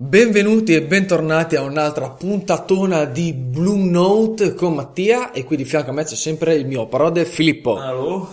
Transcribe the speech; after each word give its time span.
Benvenuti 0.00 0.76
e 0.76 0.82
bentornati 0.82 1.56
a 1.56 1.62
un'altra 1.62 2.10
puntatona 2.10 3.04
di 3.04 3.32
Blue 3.32 3.82
Note 3.90 4.54
con 4.54 4.74
Mattia 4.74 5.32
e 5.32 5.42
qui 5.42 5.56
di 5.56 5.64
fianco 5.64 5.90
a 5.90 5.92
me 5.92 6.04
c'è 6.04 6.14
sempre 6.14 6.54
il 6.54 6.68
mio 6.68 6.86
parode 6.86 7.24
Filippo. 7.24 7.80
Allora, 7.80 8.28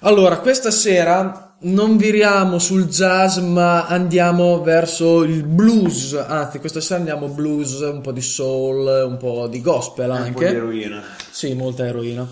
Allora, 0.00 0.38
questa 0.40 0.70
sera 0.70 1.56
non 1.60 1.96
viriamo 1.96 2.58
sul 2.58 2.88
jazz 2.88 3.38
ma 3.38 3.86
andiamo 3.86 4.60
verso 4.60 5.22
il 5.22 5.44
blues, 5.44 6.12
anzi 6.12 6.58
questa 6.58 6.82
sera 6.82 6.98
andiamo 6.98 7.28
blues, 7.28 7.80
un 7.80 8.02
po' 8.02 8.12
di 8.12 8.20
soul, 8.20 9.06
un 9.08 9.16
po' 9.16 9.46
di 9.48 9.62
gospel 9.62 10.10
un 10.10 10.32
po' 10.34 10.40
di 10.40 10.44
anche. 10.44 10.56
eroina. 10.56 11.02
Sì, 11.30 11.54
molta 11.54 11.86
eroina. 11.86 12.28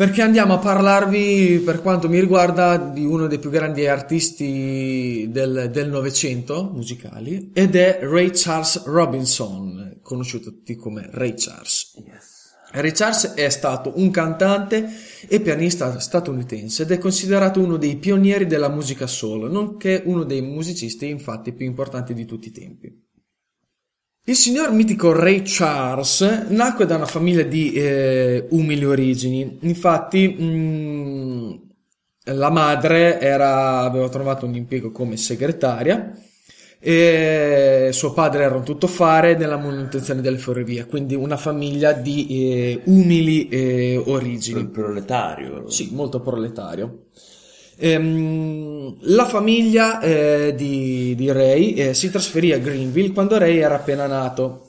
Perché 0.00 0.22
andiamo 0.22 0.54
a 0.54 0.58
parlarvi, 0.58 1.60
per 1.62 1.82
quanto 1.82 2.08
mi 2.08 2.18
riguarda, 2.18 2.78
di 2.78 3.04
uno 3.04 3.26
dei 3.26 3.38
più 3.38 3.50
grandi 3.50 3.86
artisti 3.86 5.28
del 5.30 5.68
del 5.70 5.90
Novecento 5.90 6.70
musicali 6.72 7.50
ed 7.52 7.76
è 7.76 7.98
Ray 8.00 8.30
Charles 8.32 8.84
Robinson, 8.84 9.98
conosciuto 10.00 10.54
tutti 10.54 10.74
come 10.74 11.06
Ray 11.12 11.34
Charles. 11.36 11.92
Ray 12.70 12.92
Charles 12.92 13.34
è 13.34 13.50
stato 13.50 13.92
un 13.96 14.10
cantante 14.10 14.88
e 15.28 15.38
pianista 15.40 15.98
statunitense 15.98 16.84
ed 16.84 16.92
è 16.92 16.96
considerato 16.96 17.60
uno 17.60 17.76
dei 17.76 17.96
pionieri 17.96 18.46
della 18.46 18.70
musica 18.70 19.06
soul, 19.06 19.50
nonché 19.50 20.00
uno 20.06 20.24
dei 20.24 20.40
musicisti 20.40 21.10
infatti 21.10 21.52
più 21.52 21.66
importanti 21.66 22.14
di 22.14 22.24
tutti 22.24 22.48
i 22.48 22.52
tempi. 22.52 23.08
Il 24.30 24.36
signor 24.36 24.70
mitico 24.70 25.10
Ray 25.12 25.42
Charles 25.44 26.20
nacque 26.50 26.86
da 26.86 26.94
una 26.94 27.06
famiglia 27.06 27.42
di 27.42 27.72
eh, 27.72 28.46
umili 28.50 28.84
origini, 28.84 29.58
infatti 29.62 30.36
mm, 30.40 31.52
la 32.26 32.48
madre 32.48 33.18
era- 33.18 33.80
aveva 33.80 34.08
trovato 34.08 34.46
un 34.46 34.54
impiego 34.54 34.92
come 34.92 35.16
segretaria 35.16 36.16
e 36.78 37.90
suo 37.92 38.12
padre 38.12 38.44
era 38.44 38.54
un 38.54 38.62
tuttofare 38.62 39.34
nella 39.34 39.56
manutenzione 39.56 40.20
delle 40.20 40.38
ferrovie, 40.38 40.86
quindi 40.86 41.16
una 41.16 41.36
famiglia 41.36 41.90
di 41.92 42.26
eh, 42.28 42.82
umili 42.84 43.48
eh, 43.48 43.96
origini. 43.96 44.60
Il 44.60 44.68
proletario. 44.68 45.68
Sì, 45.68 45.88
molto 45.90 46.20
proletario. 46.20 47.06
Ehm, 47.82 48.96
la 49.00 49.24
famiglia 49.26 50.00
eh, 50.00 50.54
di, 50.54 51.14
di 51.16 51.32
Ray 51.32 51.72
eh, 51.72 51.94
si 51.94 52.10
trasferì 52.10 52.52
a 52.52 52.58
Greenville 52.58 53.12
quando 53.12 53.38
Ray 53.38 53.56
era 53.56 53.76
appena 53.76 54.06
nato. 54.06 54.66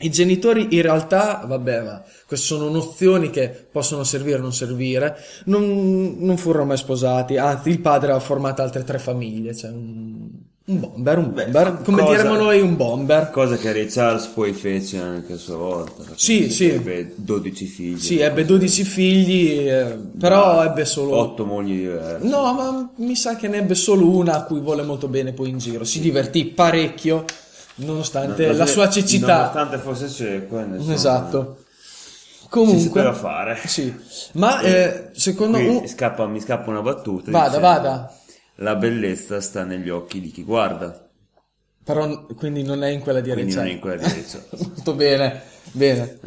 I 0.00 0.10
genitori 0.10 0.74
in 0.74 0.82
realtà, 0.82 1.44
vabbè, 1.46 1.82
ma 1.82 2.02
queste 2.26 2.46
sono 2.46 2.68
nozioni 2.70 3.30
che 3.30 3.50
possono 3.70 4.02
servire 4.02 4.38
o 4.38 4.42
non 4.42 4.52
servire, 4.52 5.16
non, 5.44 6.16
non 6.18 6.38
furono 6.38 6.64
mai 6.64 6.78
sposati, 6.78 7.36
anzi 7.36 7.68
il 7.68 7.80
padre 7.80 8.12
ha 8.12 8.18
formato 8.18 8.62
altre 8.62 8.82
tre 8.82 8.98
famiglie, 8.98 9.54
cioè 9.54 9.70
un, 9.70 10.30
un 10.70 10.78
bomber, 10.80 11.18
un 11.18 11.32
Beh, 11.32 11.44
bomber, 11.46 11.82
come 11.82 12.02
cosa- 12.02 12.16
diremmo 12.16 12.36
noi 12.36 12.60
un 12.60 12.76
bomber. 12.76 13.30
Cosa 13.30 13.56
che 13.56 13.72
Ray 13.72 13.86
Charles 13.86 14.26
poi 14.26 14.52
fece 14.52 14.98
anche 14.98 15.32
a 15.32 15.36
sua 15.36 15.56
volta. 15.56 16.04
Sì, 16.14 16.48
sì. 16.50 16.70
Ebbe 16.70 17.12
12 17.16 17.66
figli. 17.66 17.98
Sì, 17.98 18.20
ebbe 18.20 18.44
12 18.44 18.84
figli, 18.84 19.68
eh, 19.68 19.98
però 20.18 20.62
ebbe 20.64 20.84
solo 20.84 21.16
8 21.16 21.44
mogli 21.44 21.76
diverse. 21.78 22.26
No, 22.26 22.52
ma 22.54 22.90
mi 22.96 23.16
sa 23.16 23.34
che 23.36 23.48
ne 23.48 23.58
ebbe 23.58 23.74
solo 23.74 24.08
una 24.08 24.34
a 24.36 24.44
cui 24.44 24.60
vuole 24.60 24.82
molto 24.82 25.08
bene 25.08 25.32
poi 25.32 25.48
in 25.50 25.58
giro. 25.58 25.84
Si 25.84 25.98
divertì 26.00 26.44
parecchio, 26.46 27.24
nonostante 27.76 28.52
la 28.52 28.66
sua 28.66 28.88
cecità. 28.88 29.36
Nonostante 29.38 29.78
fosse 29.78 30.08
cieco. 30.08 30.58
insomma, 30.58 30.92
Esatto. 30.94 31.56
Si 32.42 32.46
Comunque, 32.48 32.82
sapeva 33.00 33.12
fare. 33.12 33.58
sì. 33.66 33.94
Ma 34.32 34.60
eh, 34.60 35.10
secondo 35.12 35.56
Qui 35.58 35.66
un... 35.68 35.86
scappa- 35.86 36.26
mi 36.26 36.40
scappa 36.40 36.70
una 36.70 36.82
battuta. 36.82 37.30
Vada, 37.30 37.46
dicendo, 37.46 37.66
vada. 37.66 38.14
La 38.60 38.74
bellezza 38.74 39.40
sta 39.40 39.64
negli 39.64 39.88
occhi 39.88 40.20
di 40.20 40.30
chi 40.30 40.42
guarda. 40.42 41.08
Però 41.82 42.26
quindi 42.36 42.62
non 42.62 42.84
è 42.84 42.88
in 42.88 43.00
quella 43.00 43.20
di 43.20 43.30
Quindi 43.30 43.54
non 43.54 43.66
è 43.66 43.70
in 43.70 43.80
quella 43.80 43.96
di 43.96 44.02
Ray 44.02 44.22
Charles. 44.22 44.48
Molto 44.68 44.94
bene, 44.94 45.42
bene. 45.72 46.18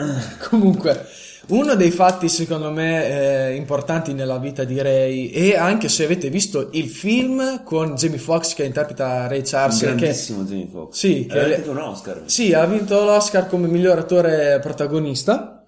Comunque, 0.48 1.06
uno 1.48 1.74
dei 1.74 1.90
fatti 1.90 2.30
secondo 2.30 2.70
me 2.70 3.50
eh, 3.50 3.54
importanti 3.56 4.14
nella 4.14 4.38
vita 4.38 4.64
di 4.64 4.80
Ray, 4.80 5.28
e 5.28 5.54
anche 5.54 5.90
se 5.90 6.04
avete 6.04 6.30
visto 6.30 6.70
il 6.72 6.88
film 6.88 7.62
con 7.62 7.94
Jamie 7.94 8.18
Foxx 8.18 8.54
che 8.54 8.64
interpreta 8.64 9.26
Ray 9.26 9.42
Charles, 9.42 9.78
che 9.80 9.84
grandissimo 9.84 10.44
Jamie 10.44 10.68
Foxx. 10.68 10.96
Sì, 10.96 11.26
che 11.26 11.38
Ha 11.38 11.44
vinto 11.44 11.70
un 11.72 11.78
Oscar. 11.78 12.22
Sì, 12.24 12.54
ha 12.54 12.64
vinto 12.64 13.04
l'Oscar 13.04 13.48
come 13.48 13.68
miglior 13.68 13.98
attore 13.98 14.58
protagonista. 14.60 15.62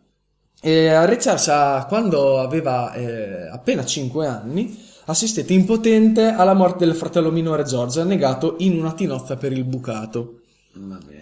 E 0.59 0.89
Ray 0.91 1.17
Charles, 1.17 1.49
ha- 1.49 1.85
quando 1.87 2.41
aveva 2.41 2.95
eh, 2.95 3.47
appena 3.53 3.85
5 3.85 4.27
anni, 4.27 4.93
assistette 5.07 5.53
impotente 5.53 6.23
alla 6.27 6.55
morte 6.55 6.85
del 6.85 6.95
fratello 6.95 7.31
minore 7.31 7.65
George, 7.65 8.01
annegato 8.01 8.57
in 8.59 8.79
una 8.79 8.93
tinozza 8.93 9.37
per 9.37 9.53
il 9.53 9.65
bucato. 9.65 10.41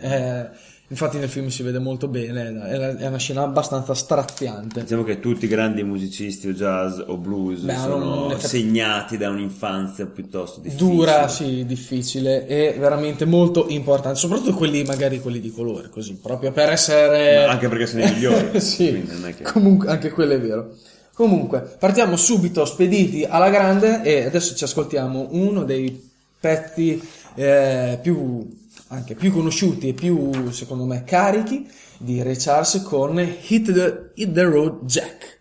Eh, 0.00 0.48
infatti 0.88 1.18
nel 1.18 1.28
film 1.28 1.48
si 1.48 1.62
vede 1.62 1.78
molto 1.78 2.08
bene, 2.08 2.96
è 2.98 3.06
una 3.06 3.18
scena 3.18 3.42
abbastanza 3.42 3.92
straziante. 3.94 4.82
Diciamo 4.82 5.04
che 5.04 5.20
tutti 5.20 5.44
i 5.44 5.48
grandi 5.48 5.82
musicisti 5.82 6.48
o 6.48 6.52
jazz 6.52 6.98
o 7.06 7.16
blues 7.16 7.60
Beh, 7.60 7.74
sono 7.76 8.30
effetti- 8.30 8.46
segnati 8.46 9.16
da 9.18 9.28
un'infanzia 9.30 10.06
piuttosto 10.06 10.60
difficile. 10.60 10.90
Dura, 10.90 11.28
sì, 11.28 11.64
difficile 11.66 12.46
e 12.46 12.76
veramente 12.78 13.24
molto 13.24 13.66
importante, 13.68 14.18
soprattutto 14.18 14.54
quelli 14.54 14.82
magari 14.84 15.20
quelli 15.20 15.40
di 15.40 15.50
colore, 15.50 15.88
così, 15.90 16.14
proprio 16.14 16.52
per 16.52 16.70
essere... 16.70 17.44
Ma 17.46 17.52
anche 17.52 17.68
perché 17.68 17.86
sono 17.86 18.04
i 18.04 18.10
migliori. 18.12 18.60
sì, 18.60 18.88
quindi 18.90 19.12
non 19.12 19.26
è 19.26 19.34
che- 19.34 19.42
comunque 19.44 19.88
anche 19.88 20.10
quello 20.10 20.32
è 20.32 20.40
vero. 20.40 20.74
Comunque, 21.14 21.60
partiamo 21.78 22.16
subito 22.16 22.64
spediti 22.64 23.24
alla 23.24 23.50
grande 23.50 24.02
e 24.02 24.24
adesso 24.24 24.54
ci 24.54 24.64
ascoltiamo 24.64 25.28
uno 25.32 25.62
dei 25.62 26.10
pezzi 26.40 27.00
eh, 27.34 27.98
più, 28.00 28.50
anche 28.88 29.14
più 29.14 29.30
conosciuti 29.30 29.88
e 29.88 29.92
più, 29.92 30.50
secondo 30.50 30.84
me, 30.84 31.04
carichi 31.04 31.68
di 31.98 32.22
Ray 32.22 32.36
Charles 32.36 32.82
con 32.82 33.18
Hit 33.18 33.72
the, 33.72 34.10
Hit 34.14 34.32
the 34.32 34.42
Road 34.42 34.84
Jack. 34.84 35.40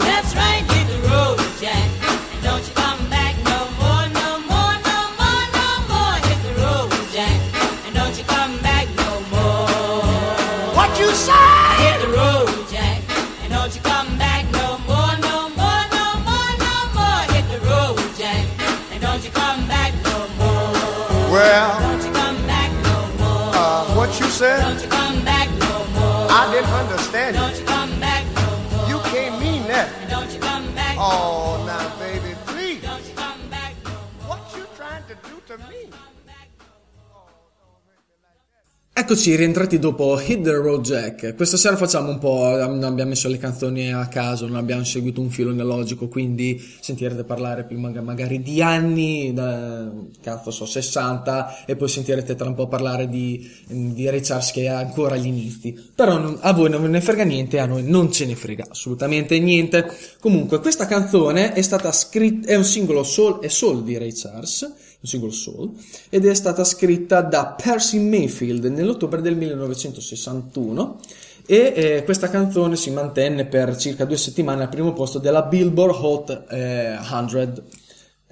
Eccoci 39.11 39.35
rientrati 39.35 39.77
dopo 39.77 40.17
Hit 40.17 40.41
the 40.41 40.53
Road 40.53 40.85
Jack. 40.85 41.35
Questa 41.35 41.57
sera 41.57 41.75
facciamo 41.75 42.11
un 42.11 42.17
po'. 42.17 42.45
Abbiamo 42.45 43.03
messo 43.03 43.27
le 43.27 43.37
canzoni 43.37 43.91
a 43.91 44.07
caso, 44.07 44.47
non 44.47 44.55
abbiamo 44.55 44.85
seguito 44.85 45.19
un 45.19 45.29
filone 45.29 45.63
logico, 45.63 46.07
quindi 46.07 46.65
sentirete 46.79 47.25
parlare 47.25 47.65
più 47.65 47.77
maga- 47.77 47.99
magari 47.99 48.41
di 48.41 48.61
anni, 48.61 49.33
da, 49.33 49.91
cazzo 50.21 50.49
so, 50.49 50.65
60, 50.65 51.65
e 51.65 51.75
poi 51.75 51.89
sentirete 51.89 52.35
tra 52.35 52.47
un 52.47 52.55
po' 52.55 52.69
parlare 52.69 53.09
di, 53.09 53.51
di 53.67 54.09
Ray 54.09 54.21
Charles 54.21 54.51
che 54.51 54.61
è 54.61 54.67
ancora 54.67 55.15
agli 55.15 55.27
inizi. 55.27 55.77
Però 55.93 56.17
non- 56.17 56.37
a 56.39 56.53
voi 56.53 56.69
non 56.69 56.81
ne 56.89 57.01
frega 57.01 57.25
niente, 57.25 57.59
a 57.59 57.65
noi 57.65 57.83
non 57.83 58.13
ce 58.13 58.25
ne 58.25 58.35
frega 58.37 58.67
assolutamente 58.69 59.37
niente. 59.39 59.91
Comunque, 60.21 60.61
questa 60.61 60.85
canzone 60.85 61.51
è 61.51 61.61
stata 61.61 61.91
scritta, 61.91 62.47
è 62.47 62.55
un 62.55 62.63
singolo 62.63 63.03
soul, 63.03 63.41
è 63.41 63.49
soul 63.49 63.83
di 63.83 63.97
Ray 63.97 64.13
Charles 64.13 64.73
un 65.01 65.09
singolo 65.09 65.31
soul, 65.31 65.71
ed 66.09 66.25
è 66.25 66.33
stata 66.33 66.63
scritta 66.63 67.21
da 67.21 67.55
Percy 67.61 67.97
Mayfield 67.97 68.65
nell'ottobre 68.65 69.21
del 69.21 69.35
1961 69.35 70.99
e 71.47 71.73
eh, 71.75 72.03
questa 72.03 72.29
canzone 72.29 72.75
si 72.75 72.91
mantenne 72.91 73.45
per 73.45 73.75
circa 73.75 74.05
due 74.05 74.17
settimane 74.17 74.63
al 74.63 74.69
primo 74.69 74.93
posto 74.93 75.17
della 75.17 75.41
Billboard 75.41 75.95
Hot 76.03 76.45
eh, 76.49 76.97
100. 77.03 77.63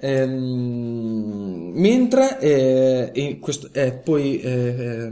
Ehm, 0.02 1.72
mentre 1.74 2.38
eh, 2.38 3.38
questo, 3.40 3.68
eh, 3.72 3.92
poi 3.92 4.40
eh, 4.40 5.10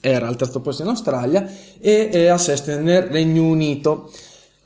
era 0.00 0.26
al 0.26 0.36
terzo 0.36 0.60
posto 0.60 0.82
in 0.82 0.88
Australia 0.88 1.48
e 1.78 2.08
eh, 2.12 2.28
a 2.28 2.38
sesto 2.38 2.76
nel 2.80 3.02
Regno 3.02 3.44
Unito. 3.44 4.10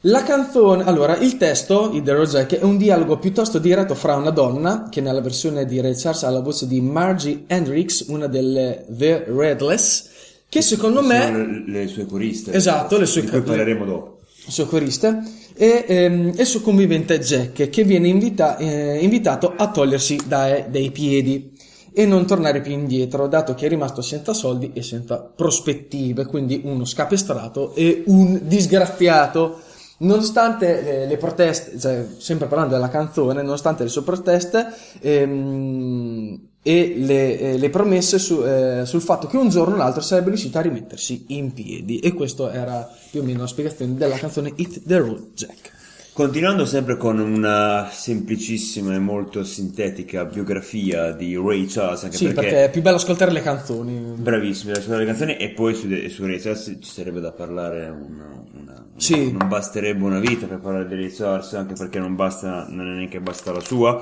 La 0.05 0.23
canzone, 0.23 0.85
allora, 0.85 1.19
il 1.19 1.37
testo, 1.37 1.91
il 1.93 2.02
The 2.02 2.12
Road 2.14 2.29
Jack, 2.29 2.55
è 2.55 2.62
un 2.62 2.79
dialogo 2.79 3.19
piuttosto 3.19 3.58
diretto 3.58 3.94
fra 3.94 4.17
una 4.17 4.31
donna, 4.31 4.88
che 4.91 5.02
nella 5.02 5.20
versione 5.20 5.67
di 5.67 5.79
Ray 5.79 5.94
Charles 5.94 6.23
ha 6.23 6.31
la 6.31 6.41
voce 6.41 6.67
di 6.67 6.81
Margie 6.81 7.44
Hendrix, 7.47 8.06
una 8.08 8.26
delle 8.26 8.87
The 8.88 9.26
Redless, 9.29 10.08
che 10.49 10.62
secondo 10.62 11.02
me 11.02 11.31
le, 11.31 11.64
le 11.67 11.87
sue 11.87 12.06
coriste. 12.06 12.50
Esatto, 12.50 12.97
le 12.97 13.05
sue 13.05 13.20
Di 13.20 13.29
cui 13.29 13.41
co- 13.41 13.49
parleremo 13.49 13.85
dopo. 13.85 14.20
suo 14.49 14.64
corista, 14.64 15.23
e 15.55 15.85
ehm, 15.87 16.32
il 16.35 16.47
suo 16.47 16.62
convivente 16.62 17.19
Jack, 17.19 17.69
che 17.69 17.85
viene 17.85 18.08
invita- 18.08 18.56
eh, 18.56 18.97
invitato 19.02 19.52
a 19.55 19.69
togliersi 19.70 20.19
dai, 20.26 20.64
dai 20.70 20.91
piedi 20.93 21.52
e 21.93 22.06
non 22.06 22.26
tornare 22.26 22.62
più 22.62 22.73
indietro, 22.73 23.29
dato 23.29 23.52
che 23.52 23.67
è 23.67 23.69
rimasto 23.69 24.00
senza 24.00 24.32
soldi 24.32 24.70
e 24.73 24.82
senza 24.82 25.19
prospettive, 25.19 26.25
quindi 26.25 26.62
uno 26.64 26.87
scapestrato 26.87 27.75
e 27.75 28.02
un 28.06 28.41
disgraziato. 28.44 29.69
Nonostante 30.02 30.81
le, 30.82 31.06
le 31.06 31.17
proteste, 31.19 31.79
cioè, 31.79 32.06
sempre 32.17 32.47
parlando 32.47 32.75
della 32.75 32.88
canzone, 32.88 33.43
nonostante 33.43 33.82
le 33.82 33.91
sue 33.91 34.02
proteste 34.02 34.67
ehm, 34.99 36.41
e 36.62 36.94
le, 36.97 37.38
eh, 37.38 37.58
le 37.58 37.70
promesse 37.70 38.19
su- 38.19 38.43
eh, 38.43 38.82
sul 38.87 39.02
fatto 39.02 39.26
che 39.26 39.37
un 39.37 39.50
giorno 39.50 39.75
o 39.75 39.76
l'altro 39.76 40.00
sarebbe 40.00 40.29
riuscito 40.29 40.56
a 40.56 40.62
rimettersi 40.62 41.26
in 41.29 41.52
piedi, 41.52 41.99
e 41.99 42.14
questo 42.14 42.49
era 42.49 42.88
più 43.11 43.20
o 43.20 43.25
meno 43.25 43.41
la 43.41 43.47
spiegazione 43.47 43.94
della 43.94 44.17
canzone 44.17 44.52
Hit 44.56 44.82
the 44.87 44.97
Road 44.97 45.32
Jack. 45.35 45.79
Continuando 46.20 46.67
sempre 46.67 46.99
con 46.99 47.19
una 47.19 47.88
semplicissima 47.90 48.94
e 48.94 48.99
molto 48.99 49.43
sintetica 49.43 50.26
biografia 50.26 51.12
di 51.12 51.34
Ray 51.34 51.64
Charles, 51.64 52.05
anche 52.05 52.19
Sì, 52.19 52.31
perché... 52.31 52.64
è 52.64 52.70
più 52.70 52.82
bello 52.82 52.96
ascoltare 52.96 53.31
le 53.32 53.40
canzoni. 53.40 53.94
Bravissimi, 54.19 54.75
la 54.75 54.81
sua 54.82 54.99
le 54.99 55.06
canzoni 55.06 55.38
e 55.38 55.49
poi 55.49 55.75
su, 55.75 55.88
su 56.11 56.26
Ray 56.26 56.38
Charles 56.38 56.76
ci 56.78 56.90
sarebbe 56.90 57.20
da 57.20 57.32
parlare 57.32 57.88
una, 57.88 58.44
una- 58.52 58.84
Sì. 58.96 59.32
non 59.32 59.49
basterebbe 59.49 60.05
una 60.05 60.19
vita 60.19 60.44
per 60.46 60.58
parlare 60.58 60.87
di 60.88 60.94
Ray 60.94 61.11
Charles 61.11 61.55
anche 61.55 61.72
perché 61.72 61.99
non 61.99 62.14
basta, 62.17 62.66
non 62.69 62.87
è 62.90 62.96
neanche 62.96 63.19
basta 63.20 63.50
la 63.52 63.61
sua 63.61 63.99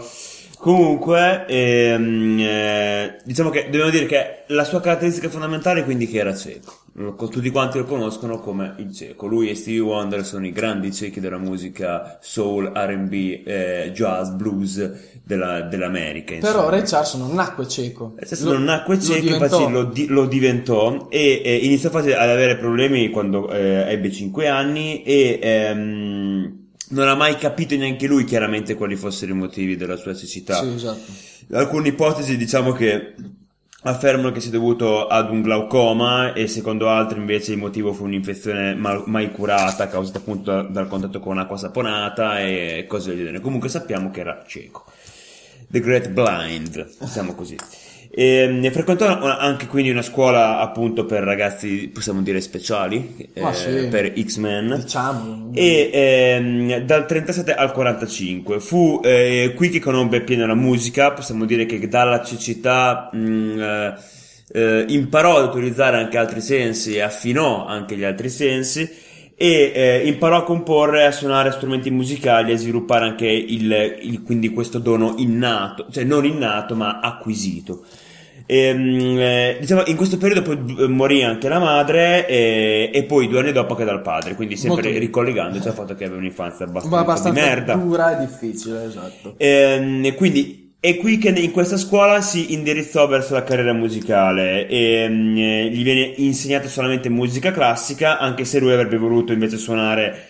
comunque 0.58 1.46
ehm, 1.46 2.38
eh, 2.40 3.16
diciamo 3.24 3.50
che 3.50 3.64
dobbiamo 3.64 3.90
dire 3.90 4.06
che 4.06 4.42
la 4.48 4.64
sua 4.64 4.80
caratteristica 4.80 5.28
fondamentale 5.28 5.80
è 5.80 5.84
quindi 5.84 6.06
che 6.08 6.18
era 6.18 6.34
cieco 6.34 6.76
Lo- 6.94 7.14
tutti 7.14 7.50
quanti 7.50 7.78
lo 7.78 7.84
conoscono 7.84 8.40
come 8.40 8.74
il 8.78 8.92
cieco 8.92 9.26
lui 9.28 9.48
e 9.50 9.54
Stevie 9.54 9.78
Wonder 9.80 10.24
sono 10.24 10.44
i 10.46 10.50
grandi 10.52 10.92
ciechi 10.92 11.20
della 11.20 11.38
musica 11.38 12.18
soul, 12.20 12.72
R&B, 12.74 13.42
eh, 13.46 13.90
jazz, 13.94 14.30
blues 14.30 14.90
della- 15.22 15.60
dell'America 15.62 16.34
Però 16.40 16.48
insomma. 16.48 16.70
Ray 16.70 16.82
Charles 16.84 17.14
non 17.14 17.34
nacque 17.34 17.68
cieco. 17.68 18.14
Senso 18.20 18.52
non 18.52 18.64
nacque 18.64 18.96
lo 18.96 19.00
cieco, 19.00 19.20
diventò. 19.20 19.44
infatti 19.44 19.72
lo, 19.72 19.84
di- 19.84 20.06
lo 20.08 20.26
diventò 20.26 21.06
e 21.08 21.40
eh, 21.44 21.56
iniziò 21.58 21.88
ad 21.90 22.08
avere 22.10 22.56
problemi 22.56 23.10
quando 23.10 23.48
eh, 23.52 23.92
ebbe 23.92 24.10
5 24.10 24.48
anni 24.48 25.04
e 25.04 25.38
ehm, 25.40 26.57
non 26.90 27.08
ha 27.08 27.14
mai 27.14 27.36
capito 27.36 27.76
neanche 27.76 28.06
lui 28.06 28.24
chiaramente 28.24 28.74
quali 28.74 28.96
fossero 28.96 29.32
i 29.32 29.36
motivi 29.36 29.76
della 29.76 29.96
sua 29.96 30.14
cecità. 30.14 30.62
Sì, 30.62 30.72
esatto. 30.74 31.12
Alcune 31.52 31.88
ipotesi 31.88 32.36
diciamo 32.36 32.72
che 32.72 33.14
affermano 33.82 34.32
che 34.32 34.40
sia 34.40 34.50
dovuto 34.50 35.06
ad 35.06 35.30
un 35.30 35.40
glaucoma 35.40 36.32
e 36.32 36.46
secondo 36.48 36.88
altri 36.88 37.18
invece 37.18 37.52
il 37.52 37.58
motivo 37.58 37.92
fu 37.92 38.04
un'infezione 38.04 38.74
mal- 38.74 39.04
mai 39.06 39.30
curata 39.30 39.88
causata 39.88 40.18
appunto 40.18 40.50
da- 40.50 40.62
dal 40.62 40.88
contatto 40.88 41.20
con 41.20 41.38
acqua 41.38 41.56
saponata 41.56 42.40
e 42.40 42.84
cose 42.88 43.10
del 43.10 43.18
genere. 43.18 43.40
Comunque 43.40 43.68
sappiamo 43.68 44.10
che 44.10 44.20
era 44.20 44.44
cieco. 44.46 44.84
The 45.68 45.80
Great 45.80 46.08
Blind, 46.08 46.96
diciamo 46.98 47.34
così. 47.34 47.56
E, 48.20 48.48
ne 48.48 48.72
frequentò 48.72 49.06
anche 49.20 49.68
quindi 49.68 49.90
una 49.90 50.02
scuola 50.02 50.58
appunto 50.58 51.04
per 51.04 51.22
ragazzi, 51.22 51.88
possiamo 51.94 52.20
dire 52.20 52.40
speciali, 52.40 53.28
Ah, 53.40 53.50
eh, 53.50 53.54
sì. 53.54 53.86
per 53.88 54.12
X-Men. 54.20 54.80
Diciamo. 54.82 55.50
E 55.54 55.88
ehm, 55.92 56.78
dal 56.80 57.06
37 57.06 57.54
al 57.54 57.70
45 57.70 58.58
fu 58.58 59.00
eh, 59.04 59.52
qui 59.54 59.68
che 59.68 59.78
conobbe 59.78 60.22
pieno 60.22 60.46
la 60.46 60.56
musica, 60.56 61.12
possiamo 61.12 61.44
dire 61.44 61.64
che 61.64 61.86
dalla 61.86 62.24
cecità 62.24 63.08
mh, 63.12 63.60
eh, 63.60 63.94
eh, 64.52 64.84
imparò 64.88 65.36
ad 65.38 65.54
utilizzare 65.54 65.98
anche 65.98 66.18
altri 66.18 66.40
sensi 66.40 66.96
e 66.96 67.02
affinò 67.02 67.66
anche 67.66 67.96
gli 67.96 68.02
altri 68.02 68.30
sensi 68.30 68.80
e 69.36 69.70
eh, 69.72 70.02
imparò 70.06 70.38
a 70.38 70.42
comporre, 70.42 71.06
a 71.06 71.12
suonare 71.12 71.52
strumenti 71.52 71.88
musicali 71.92 72.50
e 72.50 72.54
a 72.54 72.58
sviluppare 72.58 73.04
anche 73.04 73.28
il, 73.28 73.98
il- 74.02 74.22
quindi 74.24 74.48
questo 74.48 74.80
dono 74.80 75.14
innato, 75.18 75.86
cioè 75.92 76.02
non 76.02 76.24
innato 76.24 76.74
ma 76.74 76.98
acquisito. 76.98 77.84
Ehm, 78.50 79.18
eh, 79.18 79.56
diciamo, 79.60 79.82
in 79.88 79.96
questo 79.96 80.16
periodo 80.16 80.40
poi 80.40 80.76
eh, 80.78 80.88
morì 80.88 81.22
anche 81.22 81.48
la 81.50 81.58
madre 81.58 82.26
e, 82.26 82.90
e 82.90 83.04
poi 83.04 83.28
due 83.28 83.40
anni 83.40 83.52
dopo 83.52 83.72
anche 83.72 83.84
dal 83.84 84.00
padre, 84.00 84.34
quindi 84.34 84.56
sempre 84.56 84.84
Molto- 84.84 84.98
ricollegandoci 84.98 85.68
al 85.68 85.74
fatto 85.74 85.94
che 85.94 86.04
aveva 86.04 86.18
un'infanzia 86.18 86.64
abbastanza, 86.64 86.98
abbastanza 86.98 87.40
di 87.40 87.46
merda. 87.46 87.74
dura 87.74 88.18
e 88.18 88.24
difficile, 88.24 88.84
esatto. 88.84 89.34
Ehm, 89.36 90.02
e 90.02 90.14
quindi 90.14 90.72
è 90.80 90.96
qui 90.96 91.18
che 91.18 91.28
in 91.28 91.50
questa 91.50 91.76
scuola 91.76 92.22
si 92.22 92.54
indirizzò 92.54 93.06
verso 93.06 93.34
la 93.34 93.42
carriera 93.42 93.74
musicale 93.74 94.66
e 94.66 95.06
mm, 95.06 95.36
eh, 95.36 95.68
gli 95.70 95.82
viene 95.82 96.14
insegnata 96.16 96.68
solamente 96.68 97.10
musica 97.10 97.50
classica, 97.50 98.18
anche 98.18 98.46
se 98.46 98.60
lui 98.60 98.72
avrebbe 98.72 98.96
voluto 98.96 99.34
invece 99.34 99.58
suonare 99.58 100.26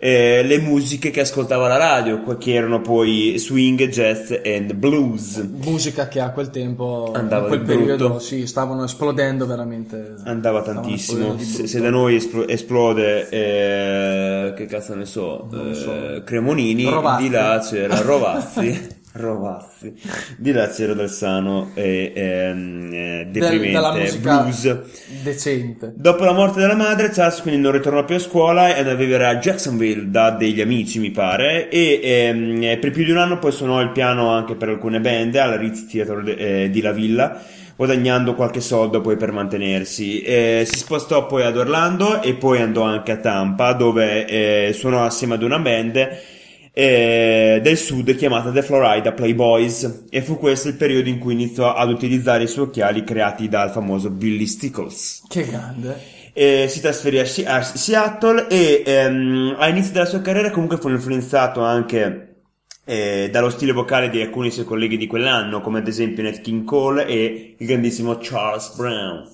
eh, 0.00 0.42
le 0.44 0.58
musiche 0.58 1.10
che 1.10 1.20
ascoltava 1.20 1.64
alla 1.66 1.76
radio, 1.76 2.22
che 2.38 2.52
erano 2.54 2.80
poi 2.80 3.34
swing, 3.36 3.88
jazz 3.88 4.30
e 4.42 4.60
blues. 4.74 5.44
Musica 5.64 6.06
che 6.06 6.20
a 6.20 6.30
quel 6.30 6.50
tempo, 6.50 7.10
Andava 7.14 7.42
in 7.42 7.48
quel 7.48 7.58
di 7.60 7.64
brutto. 7.66 7.80
periodo, 7.80 8.18
sì, 8.20 8.46
stavano 8.46 8.84
esplodendo 8.84 9.44
veramente. 9.46 10.14
Andava 10.24 10.62
tantissimo. 10.62 11.36
Se, 11.38 11.66
se 11.66 11.80
da 11.80 11.90
noi 11.90 12.14
esplo- 12.16 12.46
esplode, 12.46 13.28
eh, 13.28 14.52
che 14.54 14.66
cazzo 14.66 14.94
ne 14.94 15.04
so, 15.04 15.48
lo 15.50 15.74
so. 15.74 16.14
eh, 16.14 16.22
Cremonini, 16.24 16.84
Rovazzi. 16.84 17.22
di 17.24 17.30
là 17.30 17.58
c'era 17.68 18.00
Rovazzi. 18.00 18.96
Rovazzi. 19.12 19.94
Di 20.36 20.52
là 20.52 20.68
c'era 20.68 20.92
del 20.92 21.08
sano 21.08 21.70
e 21.74 22.12
ehm, 22.14 22.90
eh, 22.92 23.28
deprimente 23.30 24.18
blues. 24.20 24.78
decente. 25.22 25.92
Dopo 25.96 26.24
la 26.24 26.32
morte 26.32 26.60
della 26.60 26.76
madre, 26.76 27.10
Charles 27.10 27.40
quindi 27.40 27.60
non 27.60 27.72
ritornò 27.72 28.04
più 28.04 28.16
a 28.16 28.20
scuola 28.20 28.74
e 28.74 28.78
andò 28.78 28.90
a 28.90 28.94
vivere 28.94 29.26
a 29.26 29.36
Jacksonville 29.36 30.10
da 30.10 30.30
degli 30.30 30.60
amici, 30.60 30.98
mi 30.98 31.10
pare, 31.10 31.68
e 31.68 32.00
ehm, 32.02 32.62
eh, 32.62 32.78
per 32.78 32.90
più 32.90 33.04
di 33.04 33.10
un 33.10 33.16
anno 33.16 33.38
poi 33.38 33.52
suonò 33.52 33.80
il 33.80 33.90
piano 33.90 34.30
anche 34.30 34.54
per 34.54 34.68
alcune 34.68 35.00
band 35.00 35.34
alla 35.36 35.56
Ritz 35.56 35.86
Theatre 35.86 36.36
eh, 36.36 36.70
di 36.70 36.80
La 36.80 36.92
Villa, 36.92 37.42
guadagnando 37.74 38.34
qualche 38.34 38.60
soldo 38.60 39.00
poi 39.00 39.16
per 39.16 39.32
mantenersi. 39.32 40.20
Eh, 40.20 40.64
si 40.70 40.78
spostò 40.78 41.26
poi 41.26 41.44
ad 41.44 41.56
Orlando 41.56 42.22
e 42.22 42.34
poi 42.34 42.60
andò 42.60 42.82
anche 42.82 43.12
a 43.12 43.16
Tampa, 43.16 43.72
dove 43.72 44.26
eh, 44.26 44.72
suonò 44.72 45.04
assieme 45.04 45.34
ad 45.34 45.42
una 45.42 45.58
band 45.58 46.36
eh, 46.78 47.58
del 47.60 47.76
sud 47.76 48.14
chiamata 48.14 48.52
The 48.52 48.62
Florida 48.62 49.10
Playboys 49.10 50.04
e 50.10 50.22
fu 50.22 50.38
questo 50.38 50.68
il 50.68 50.76
periodo 50.76 51.08
in 51.08 51.18
cui 51.18 51.32
iniziò 51.32 51.74
ad 51.74 51.90
utilizzare 51.90 52.44
i 52.44 52.46
suoi 52.46 52.66
occhiali 52.66 53.02
creati 53.02 53.48
dal 53.48 53.70
famoso 53.70 54.10
Billy 54.10 54.46
Stickles. 54.46 55.24
Che 55.26 55.44
grande. 55.44 56.00
Eh, 56.32 56.66
si 56.68 56.80
trasferì 56.80 57.18
a, 57.18 57.24
Si- 57.24 57.44
a 57.44 57.62
Seattle 57.62 58.46
e 58.46 58.84
ehm, 58.86 59.56
all'inizio 59.58 59.92
della 59.92 60.04
sua 60.04 60.20
carriera 60.20 60.52
comunque 60.52 60.76
fu 60.76 60.88
influenzato 60.88 61.62
anche 61.62 62.42
eh, 62.84 63.28
dallo 63.32 63.50
stile 63.50 63.72
vocale 63.72 64.08
di 64.08 64.20
alcuni 64.20 64.52
suoi 64.52 64.64
colleghi 64.64 64.96
di 64.96 65.08
quell'anno, 65.08 65.60
come 65.60 65.80
ad 65.80 65.88
esempio 65.88 66.22
Nat 66.22 66.40
King 66.40 66.62
Cole 66.62 67.08
e 67.08 67.56
il 67.58 67.66
grandissimo 67.66 68.18
Charles 68.20 68.76
Brown. 68.76 69.28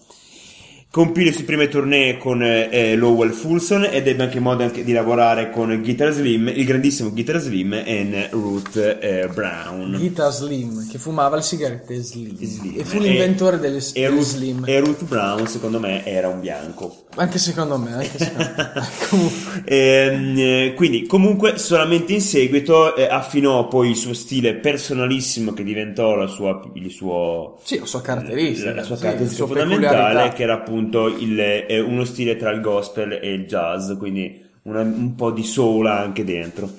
Compì 0.95 1.25
le 1.25 1.33
sue 1.33 1.43
prime 1.43 1.67
tournée 1.67 2.19
con 2.19 2.41
eh, 2.41 2.69
eh, 2.71 2.95
Lowell 2.95 3.33
Fulson 3.33 3.89
ed 3.91 4.07
ebbe 4.07 4.23
anche 4.23 4.39
modo 4.39 4.63
anche 4.63 4.85
di 4.85 4.93
lavorare 4.93 5.51
con 5.51 5.77
Guitar 5.83 6.13
Slim, 6.13 6.47
il 6.47 6.65
grandissimo 6.65 7.11
Guitar 7.11 7.41
Slim 7.41 7.73
e 7.73 8.29
Ruth 8.31 8.77
eh, 8.77 9.29
Brown. 9.35 9.97
Guitar 9.99 10.33
Slim, 10.33 10.89
che 10.89 10.99
fumava 10.99 11.35
le 11.35 11.43
sigarette 11.43 12.01
Slim. 12.01 12.37
Slim. 12.37 12.79
E 12.79 12.85
fu 12.85 13.01
l'inventore 13.01 13.59
delle, 13.59 13.79
e 13.79 13.83
delle 13.93 14.07
Ruth, 14.07 14.23
Slim. 14.23 14.63
e 14.69 14.79
Ruth 14.79 15.03
Brown 15.03 15.49
secondo 15.49 15.81
me 15.81 16.07
era 16.07 16.29
un 16.29 16.39
bianco. 16.39 17.07
Anche 17.17 17.39
secondo 17.39 17.77
me, 17.77 17.93
anche 17.95 18.17
secondo 18.17 18.53
me. 18.57 18.73
Comunque. 19.11 19.63
Ehm, 19.65 20.35
eh, 20.39 20.75
quindi 20.77 21.07
comunque 21.07 21.59
solamente 21.59 22.13
in 22.13 22.21
seguito 22.21 22.95
eh, 22.95 23.09
affinò 23.09 23.67
poi 23.67 23.91
il 23.91 23.97
suo 23.97 24.15
stile 24.15 24.55
personalissimo 24.55 25.53
che 25.55 25.65
diventò 25.65 26.15
la 26.15 26.29
sua, 26.29 26.63
il 26.75 26.91
suo 26.93 27.59
Sì, 27.65 27.81
la 27.81 27.87
sua 27.87 28.01
caratteristica. 28.01 28.75
la 28.75 28.83
sua 28.85 28.97
caratteristica 28.97 29.43
la 29.43 29.47
sua 29.49 29.59
fondamentale 29.59 29.97
peculiarità. 29.97 30.37
che 30.37 30.43
era 30.45 30.55
appunto 30.55 30.83
il, 31.09 31.38
eh, 31.41 31.81
uno 31.81 32.05
stile 32.05 32.37
tra 32.37 32.50
il 32.50 32.61
gospel 32.61 33.12
e 33.21 33.33
il 33.33 33.47
jazz 33.47 33.93
quindi 33.99 34.43
una- 34.62 34.81
un 34.81 35.14
po' 35.14 35.31
di 35.31 35.43
soul 35.45 35.87
anche 35.87 36.25
dentro 36.25 36.71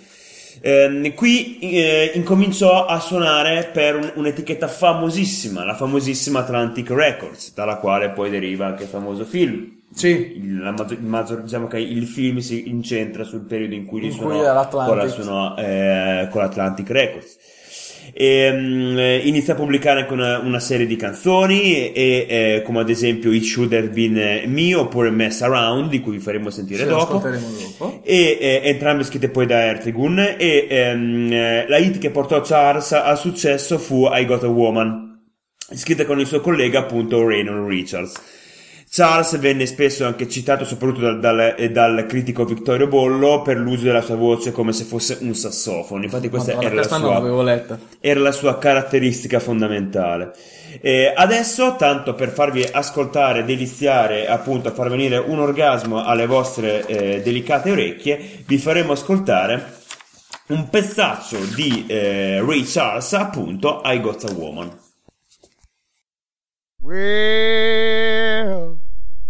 Ehm, 0.61 1.13
qui 1.13 1.59
eh, 1.59 2.11
incominciò 2.15 2.85
a 2.85 2.99
suonare 2.99 3.69
per 3.71 3.95
un- 3.97 4.11
un'etichetta 4.15 4.67
famosissima 4.67 5.63
la 5.65 5.75
famosissima 5.75 6.39
Atlantic 6.39 6.89
Records 6.89 7.53
dalla 7.53 7.75
quale 7.75 8.09
poi 8.09 8.29
deriva 8.31 8.65
anche 8.65 8.83
il 8.83 8.89
famoso 8.89 9.25
film 9.25 9.73
Sì, 9.93 10.33
il, 10.37 10.57
la 10.59 10.73
il 10.89 11.41
diciamo 11.43 11.67
che 11.67 11.77
il 11.79 12.05
film 12.07 12.37
si 12.39 12.69
incentra 12.69 13.23
sul 13.23 13.41
periodo 13.45 13.75
in 13.75 13.85
cui 13.85 14.05
In 14.05 14.11
suonò 14.13 14.29
cui 14.29 14.41
l'Atlantic. 14.43 14.87
con, 14.87 14.97
la 14.97 15.07
suonò, 15.07 15.55
eh, 15.57 16.27
con 16.31 16.41
l'Atlantic 16.41 16.89
Records. 16.89 17.37
E, 18.13 18.25
eh, 18.25 19.21
inizia 19.25 19.53
a 19.53 19.55
pubblicare 19.55 20.01
anche 20.01 20.13
una, 20.13 20.39
una 20.39 20.59
serie 20.59 20.85
di 20.85 20.95
canzoni 20.95 21.91
e, 21.91 22.25
eh, 22.27 22.61
come 22.63 22.79
ad 22.79 22.89
esempio 22.89 23.31
It 23.31 23.43
Should 23.43 23.73
Have 23.73 23.89
Been 23.89 24.17
eh, 24.17 24.43
Me 24.47 24.73
oppure 24.75 25.09
Mess 25.09 25.41
Around 25.41 25.89
di 25.89 25.99
cui 25.99 26.13
vi 26.13 26.19
faremo 26.19 26.49
sentire 26.49 26.83
ce 26.83 26.89
dopo 26.89 27.21
dopo. 27.21 28.01
e 28.03 28.37
eh, 28.39 28.61
entrambe 28.63 29.03
scritte 29.03 29.29
poi 29.29 29.45
da 29.45 29.63
Ertegun 29.63 30.35
e 30.37 30.67
ehm, 30.69 31.31
eh, 31.31 31.65
la 31.67 31.77
hit 31.77 31.97
che 31.97 32.09
portò 32.09 32.41
Charles 32.41 32.91
al 32.91 33.17
successo 33.17 33.77
fu 33.77 34.07
I 34.11 34.25
Got 34.25 34.43
a 34.43 34.47
Woman 34.47 35.03
scritta 35.73 36.05
con 36.05 36.19
il 36.19 36.27
suo 36.27 36.41
collega 36.41 36.79
appunto 36.79 37.27
Raynon 37.27 37.67
Richards 37.67 38.13
Charles 38.95 39.37
venne 39.39 39.65
spesso 39.65 40.05
anche 40.05 40.29
citato 40.29 40.63
soprattutto 40.63 41.01
dal, 41.01 41.19
dal- 41.19 41.55
eh, 41.57 41.69
dal 41.69 42.05
critico 42.07 42.45
Vittorio 42.45 42.87
Bollo 42.87 43.41
per 43.41 43.57
l'uso 43.57 43.83
della 43.83 44.01
sua 44.01 44.15
voce 44.15 44.53
come 44.53 44.71
se 44.71 44.85
fosse 44.85 45.17
un 45.19 45.35
sassofono 45.35 46.05
infatti 46.05 46.29
questa 46.29 46.53
Madonna, 46.55 46.71
era 46.71 46.81
la 46.81 46.87
sua 46.87 47.79
era 47.99 48.19
la 48.21 48.31
sua 48.31 48.57
caratteristica 48.57 49.41
fondamentale. 49.41 50.31
Eh, 50.79 51.11
adesso, 51.13 51.75
tanto 51.75 52.13
per 52.13 52.29
farvi 52.29 52.63
ascoltare, 52.63 53.43
deliziare, 53.43 54.29
appunto, 54.29 54.69
a 54.69 54.71
far 54.71 54.89
venire 54.89 55.17
un 55.17 55.39
orgasmo 55.39 56.01
alle 56.01 56.25
vostre 56.25 56.85
eh, 56.85 57.21
delicate 57.21 57.71
orecchie, 57.71 58.43
vi 58.45 58.57
faremo 58.57 58.93
ascoltare 58.93 59.73
un 60.47 60.69
pezzaccio 60.69 61.37
di 61.53 61.85
eh, 61.87 62.41
Ray 62.41 62.63
Charles, 62.63 63.11
appunto, 63.11 63.81
I 63.83 63.99
Got 63.99 64.23
a 64.23 64.31
Woman. 64.31 64.83
Well, 66.81 67.54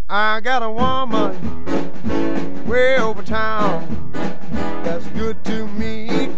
I 0.08 0.40
got 0.40 0.62
a 0.62 0.70
woman 0.70 1.66
way 2.68 3.00
over 3.00 3.24
town 3.24 4.12
that's 4.84 5.08
good 5.08 5.44
to 5.46 5.68
me. 5.70 6.30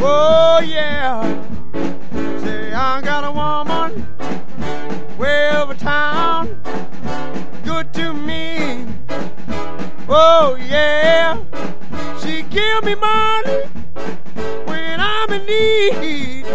Oh, 0.00 0.58
yeah. 0.64 1.20
Say, 2.40 2.72
I 2.72 3.02
got 3.02 3.24
a 3.24 3.30
woman 3.30 4.08
way 5.18 5.50
over 5.54 5.74
town 5.74 6.58
good 7.62 7.92
to 7.92 8.14
me. 8.14 8.86
Oh, 10.08 10.56
yeah. 10.58 11.38
She 12.22 12.42
give 12.44 12.84
me 12.84 12.94
money 12.94 13.64
when 14.64 14.98
I'm 14.98 15.30
in 15.30 15.44
need. 15.44 16.46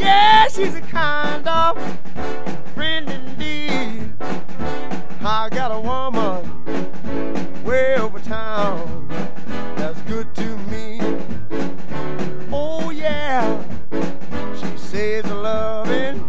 Yeah, 0.00 0.48
she's 0.48 0.74
a 0.74 0.80
kind 0.80 1.46
of 1.46 1.78
friend. 2.74 3.21
I 5.34 5.48
got 5.48 5.72
a 5.72 5.80
woman 5.80 7.64
way 7.64 7.96
over 7.96 8.20
town 8.20 9.08
that's 9.76 9.98
good 10.02 10.34
to 10.34 10.58
me. 10.68 11.00
Oh 12.52 12.90
yeah, 12.90 13.64
she 14.60 14.76
says 14.76 15.24
a 15.24 15.34
loving 15.34 16.22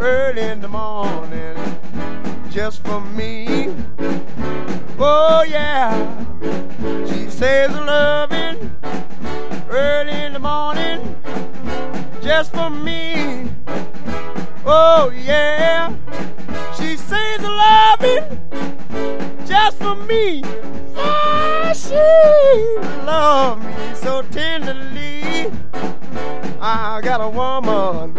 early 0.00 0.40
in 0.40 0.62
the 0.62 0.68
morning 0.68 1.54
just 2.48 2.82
for 2.82 3.02
me. 3.02 3.76
Oh 4.98 5.44
yeah, 5.46 5.92
she 7.04 7.28
says 7.28 7.70
a 7.76 7.82
loving 7.82 8.74
early 9.68 10.12
in 10.12 10.32
the 10.32 10.38
morning 10.38 11.14
just 12.22 12.52
for 12.52 12.70
me. 12.70 13.50
Oh 14.70 15.08
yeah, 15.08 15.94
she 16.76 16.98
says 16.98 17.40
loving 17.40 18.22
just 19.46 19.78
for 19.78 19.96
me. 19.96 20.42
Ah, 20.94 21.72
she 21.74 21.94
loves 23.06 23.64
me 23.64 23.94
so 23.94 24.20
tenderly. 24.30 25.50
I 26.60 27.00
got 27.02 27.22
a 27.22 27.30
woman 27.30 28.12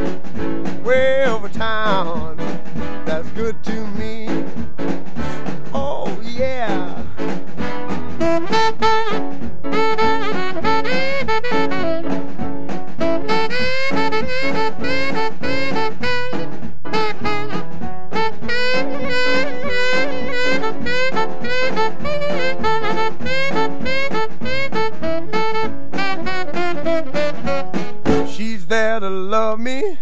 way 0.83 1.23
over 1.25 1.49
town 1.49 2.37
that's 3.05 3.29
good 3.33 3.63
to 3.65 3.85
me. 3.99 4.27
Oh 5.71 6.19
yeah. 6.23 6.98
To 28.97 29.09
love 29.09 29.59
me 29.59 29.99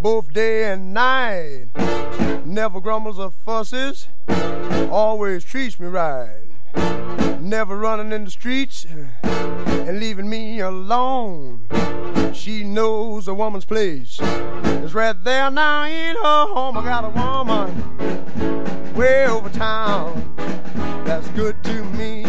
both 0.00 0.32
day 0.32 0.72
and 0.72 0.92
night. 0.92 1.66
Never 2.44 2.80
grumbles 2.80 3.18
or 3.18 3.30
fusses, 3.30 4.08
always 4.90 5.44
treats 5.44 5.78
me 5.78 5.86
right. 5.86 6.48
Never 7.40 7.76
running 7.76 8.10
in 8.10 8.24
the 8.24 8.30
streets 8.30 8.86
and 9.22 10.00
leaving 10.00 10.28
me 10.28 10.58
alone. 10.58 11.68
She 12.34 12.64
knows 12.64 13.28
a 13.28 13.34
woman's 13.34 13.66
place 13.66 14.18
is 14.20 14.94
right 14.94 15.22
there 15.22 15.50
now 15.50 15.84
in 15.84 16.16
her 16.16 16.46
home. 16.46 16.76
I 16.76 16.84
got 16.84 17.04
a 17.04 17.10
woman 17.10 18.94
way 18.96 19.26
over 19.26 19.48
town 19.50 20.34
that's 21.04 21.28
good 21.28 21.62
to 21.64 21.84
me. 21.84 22.24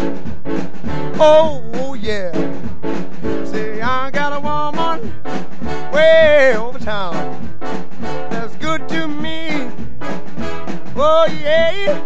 Oh, 1.16 1.94
yeah. 1.94 2.32
Say, 3.54 3.80
I 3.80 4.10
got 4.10 4.32
a 4.32 4.40
woman 4.40 4.98
way 5.92 6.56
over 6.56 6.76
town 6.80 7.14
that's 8.28 8.56
good 8.56 8.88
to 8.88 9.06
me. 9.06 9.70
Oh, 10.96 11.26
yeah. 11.40 12.02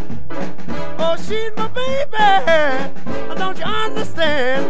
Oh, 0.99 1.17
she's 1.17 1.51
my 1.57 1.69
baby. 1.69 2.19
Don't 3.35 3.57
you 3.57 3.65
understand? 3.65 4.67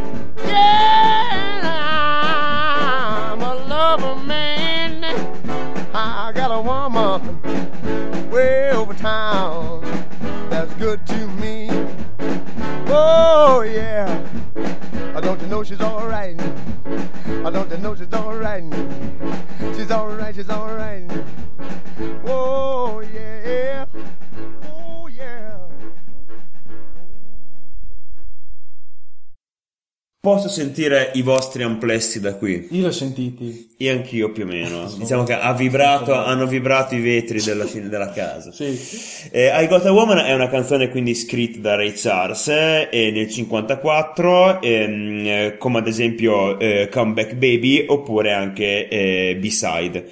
Yeah, 0.47 1.63
I'm 3.33 3.41
a 3.41 3.55
lover 3.67 4.15
man. 4.25 5.03
I 5.93 6.31
got 6.33 6.53
a 6.53 6.61
woman 6.61 8.31
way 8.31 8.71
over 8.71 8.95
town 8.95 9.83
that's 10.49 10.73
good 10.75 11.05
to 11.09 11.27
me. 11.43 11.58
Oh, 13.01 13.61
yeah. 13.79 14.27
I 15.15 15.21
don't 15.21 15.41
you 15.41 15.47
know 15.47 15.63
she's 15.63 15.81
alright? 15.81 16.41
I 17.47 17.51
don't 17.51 17.71
you 17.71 17.79
know 17.79 17.95
she's 17.95 18.13
alright? 18.13 18.65
She's 19.77 19.91
alright, 19.93 20.35
she's 20.35 20.51
alright. 20.51 21.09
Oh, 22.27 23.01
yeah. 23.15 23.88
Posso 30.29 30.51
sentire 30.51 31.13
i 31.15 31.23
vostri 31.23 31.63
amplessi 31.63 32.21
da 32.21 32.35
qui? 32.35 32.69
Io 32.73 32.83
l'ho 32.83 32.93
sentiti. 32.93 33.71
Io 33.79 33.93
anch'io 33.93 34.31
più 34.31 34.45
o 34.45 34.47
meno. 34.47 34.87
Diciamo 34.99 35.23
che 35.23 35.33
ha 35.33 35.55
vibrato, 35.55 36.13
hanno 36.13 36.47
vibrato 36.47 36.95
i 36.95 37.01
vetri 37.01 37.41
della 37.41 37.65
fine 37.65 37.89
della 37.89 38.11
casa. 38.11 38.53
Sì. 38.53 38.79
Eh, 39.31 39.51
I 39.51 39.67
Got 39.67 39.87
a 39.87 39.91
Woman 39.91 40.19
è 40.19 40.35
una 40.35 40.51
canzone 40.51 40.91
quindi 40.91 41.15
scritta 41.15 41.61
da 41.61 41.77
Ray 41.77 41.95
Charles 41.95 42.47
eh, 42.49 42.89
e 42.93 43.11
nel 43.11 43.31
54 43.31 44.61
ehm, 44.61 45.27
eh, 45.27 45.57
come 45.57 45.79
ad 45.79 45.87
esempio 45.87 46.59
eh, 46.59 46.91
Come 46.93 47.15
Back 47.15 47.33
Baby 47.33 47.87
oppure 47.89 48.35
anche 48.35 48.87
eh, 48.87 49.35
B-Side. 49.41 50.11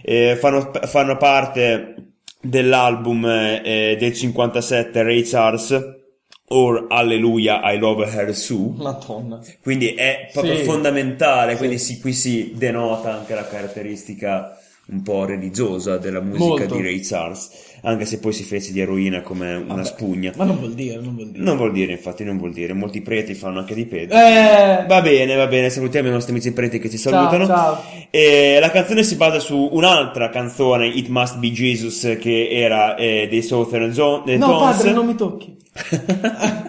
Eh, 0.00 0.36
fanno, 0.38 0.70
fanno 0.84 1.16
parte 1.16 1.94
dell'album 2.40 3.24
del 3.62 4.12
57 4.14 5.02
Ray 5.02 5.22
Charles 5.22 6.04
or 6.48 6.86
Alleluia 6.90 7.60
I 7.72 7.78
Love 7.78 8.04
Her 8.06 8.34
Sue 8.34 8.72
Madonna. 8.76 9.40
quindi 9.62 9.94
è 9.94 10.28
proprio 10.32 10.56
Sì. 10.56 10.62
fondamentale, 10.64 11.52
Sì. 11.52 11.58
quindi 11.58 11.78
si- 11.78 12.00
qui 12.00 12.12
si 12.12 12.52
denota 12.54 13.12
anche 13.14 13.34
la 13.34 13.46
caratteristica 13.46 14.56
un 14.88 15.02
po' 15.02 15.24
religiosa 15.24 15.96
della 15.98 16.20
musica 16.20 16.44
Molto. 16.44 16.76
di 16.76 16.82
Ray 16.82 17.00
Charles, 17.00 17.50
anche 17.82 18.04
se 18.04 18.20
poi 18.20 18.32
si 18.32 18.44
fece 18.44 18.72
di 18.72 18.80
eroina 18.80 19.20
come 19.20 19.54
una 19.56 19.74
Vabbè. 19.74 19.84
spugna. 19.84 20.32
Ma 20.36 20.44
non 20.44 20.58
vuol 20.58 20.74
dire, 20.74 21.00
non 21.00 21.14
vuol 21.16 21.30
dire. 21.30 21.42
Non 21.44 21.56
vuol 21.56 21.72
dire, 21.72 21.92
infatti, 21.92 22.22
non 22.22 22.38
vuol 22.38 22.52
dire. 22.52 22.72
Molti 22.72 23.00
preti 23.00 23.34
fanno 23.34 23.58
anche 23.58 23.74
di 23.74 23.84
peggio. 23.84 24.14
Eh, 24.14 24.84
Va 24.86 25.00
bene, 25.02 25.34
va 25.34 25.48
bene, 25.48 25.70
salutiamo 25.70 26.06
i 26.08 26.12
nostri 26.12 26.32
amici 26.32 26.52
preti 26.52 26.78
che 26.78 26.88
ci 26.88 26.98
Ciao, 26.98 27.12
salutano. 27.12 27.46
ciao. 27.46 27.82
E 28.10 28.58
la 28.60 28.70
canzone 28.70 29.02
si 29.02 29.16
basa 29.16 29.40
su 29.40 29.68
un'altra 29.72 30.28
canzone, 30.30 30.86
It 30.86 31.08
Must 31.08 31.38
Be 31.38 31.50
Jesus, 31.50 32.16
che 32.20 32.48
era 32.50 32.94
eh, 32.94 33.26
dei 33.28 33.42
Southern 33.42 33.92
Zone. 33.92 34.22
dei 34.24 34.38
no, 34.38 34.46
Tones. 34.46 34.76
padre, 34.76 34.92
non 34.92 35.06
mi 35.06 35.14
tocchi. 35.16 35.56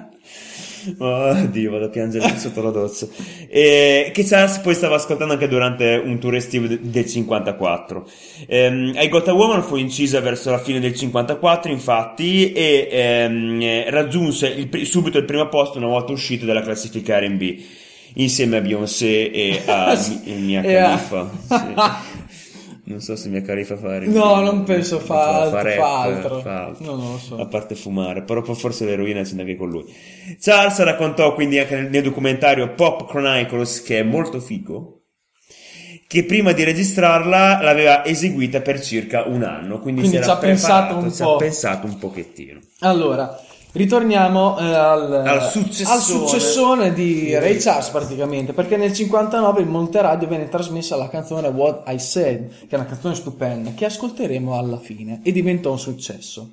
Oddio, 0.98 1.72
vado 1.72 1.86
a 1.86 1.90
piangere 1.90 2.38
sotto 2.38 2.62
la 2.62 2.70
doccia. 2.72 3.08
E 3.50 4.12
che 4.14 4.24
Charles 4.24 4.60
poi 4.60 4.74
stava 4.74 4.96
ascoltando 4.96 5.34
anche 5.34 5.48
durante 5.48 6.02
un 6.04 6.20
tour 6.20 6.36
estivo 6.36 6.68
de- 6.68 6.80
del 6.82 7.06
54. 7.06 8.08
Ehm, 8.48 8.94
I 8.96 9.10
Got 9.10 9.28
a 9.28 9.34
Woman 9.34 9.64
fu 9.64 9.76
incisa 9.76 10.20
verso 10.22 10.52
la 10.52 10.60
fine 10.60 10.80
del 10.80 10.96
54, 10.96 11.72
infatti, 11.72 12.52
e 12.54 12.88
ehm, 12.92 13.62
eh, 13.62 13.90
raggiunse 13.90 14.48
il 14.48 14.86
subito 14.86 15.18
il 15.18 15.26
primo 15.26 15.48
posto 15.50 15.78
una 15.78 15.88
volta 15.88 16.12
uscito 16.12 16.46
dalla 16.46 16.62
classifica 16.62 17.20
R&B. 17.20 17.56
Insieme 18.20 18.58
a 18.58 18.62
Beyoncé 18.62 19.30
e 19.32 19.62
a 19.66 19.96
Mi- 20.26 20.34
Mia 20.40 20.62
Khalifa. 20.62 21.30
Sì. 21.48 21.56
Non 22.90 23.02
so 23.02 23.18
se 23.18 23.28
Mia 23.28 23.42
Khalifa 23.42 23.76
fa 23.76 23.98
R&B. 24.00 24.14
No, 24.14 24.40
non 24.40 24.64
penso 24.64 25.00
fa 25.00 25.42
altro, 25.42 25.62
rap, 25.62 25.76
fa 25.78 26.02
altro. 26.02 26.40
fa 26.40 26.64
altro. 26.68 26.86
No, 26.86 26.96
non 26.96 27.12
lo 27.12 27.18
so. 27.18 27.38
A 27.38 27.46
parte 27.46 27.76
fumare, 27.76 28.22
però 28.24 28.42
forse 28.42 28.86
l'eroina 28.86 29.24
c'è 29.24 29.38
anche 29.38 29.58
con 29.58 29.70
lui. 29.70 29.84
Charles 30.40 30.80
raccontò 30.80 31.34
quindi 31.34 31.60
anche 31.60 31.76
nel, 31.76 31.90
nel 31.90 32.04
documentario 32.04 32.74
Pop 32.74 33.06
Chronicles, 33.10 33.82
che 33.84 34.00
è 34.00 34.04
molto 34.04 34.40
figo, 34.40 35.02
che 36.08 36.24
prima 36.24 36.54
di 36.54 36.64
registrarla 36.64 37.62
l'aveva 37.62 38.06
eseguita 38.06 38.62
per 38.62 38.80
circa 38.82 39.24
un 39.24 39.44
anno, 39.44 39.80
quindi, 39.80 40.00
Quindi 40.02 40.18
si 40.20 40.24
ci 40.24 40.30
ha 40.30 40.38
pensato 40.38 40.96
un 40.96 41.12
ci 41.12 41.22
po'. 41.24 41.34
ha 41.34 41.38
pensato 41.38 41.88
un 41.88 41.98
pochettino. 41.98 42.60
Allora, 42.80 43.38
ritorniamo 43.78 44.58
eh, 44.60 44.64
al, 44.64 45.14
Al 45.26 45.50
successone. 45.50 45.96
al 45.96 46.02
successone 46.02 46.94
di 46.94 47.14
Di 47.14 47.38
Ray 47.38 47.58
Charles 47.58 47.90
praticamente, 47.90 48.54
perché 48.54 48.76
nel 48.78 48.94
59 48.94 49.62
in 49.62 49.70
molte 49.70 50.02
radio 50.02 50.28
venne 50.28 50.50
trasmessa 50.50 50.96
la 50.96 51.08
canzone 51.08 51.48
What 51.48 51.84
I 51.88 52.00
Said, 52.00 52.50
che 52.68 52.76
è 52.76 52.76
una 52.76 52.86
canzone 52.86 53.16
stupenda, 53.16 53.72
che 53.74 53.86
ascolteremo 53.86 54.58
alla 54.58 54.78
fine, 54.78 55.22
e 55.24 55.32
diventò 55.32 55.72
un 55.72 55.80
successo. 55.80 56.50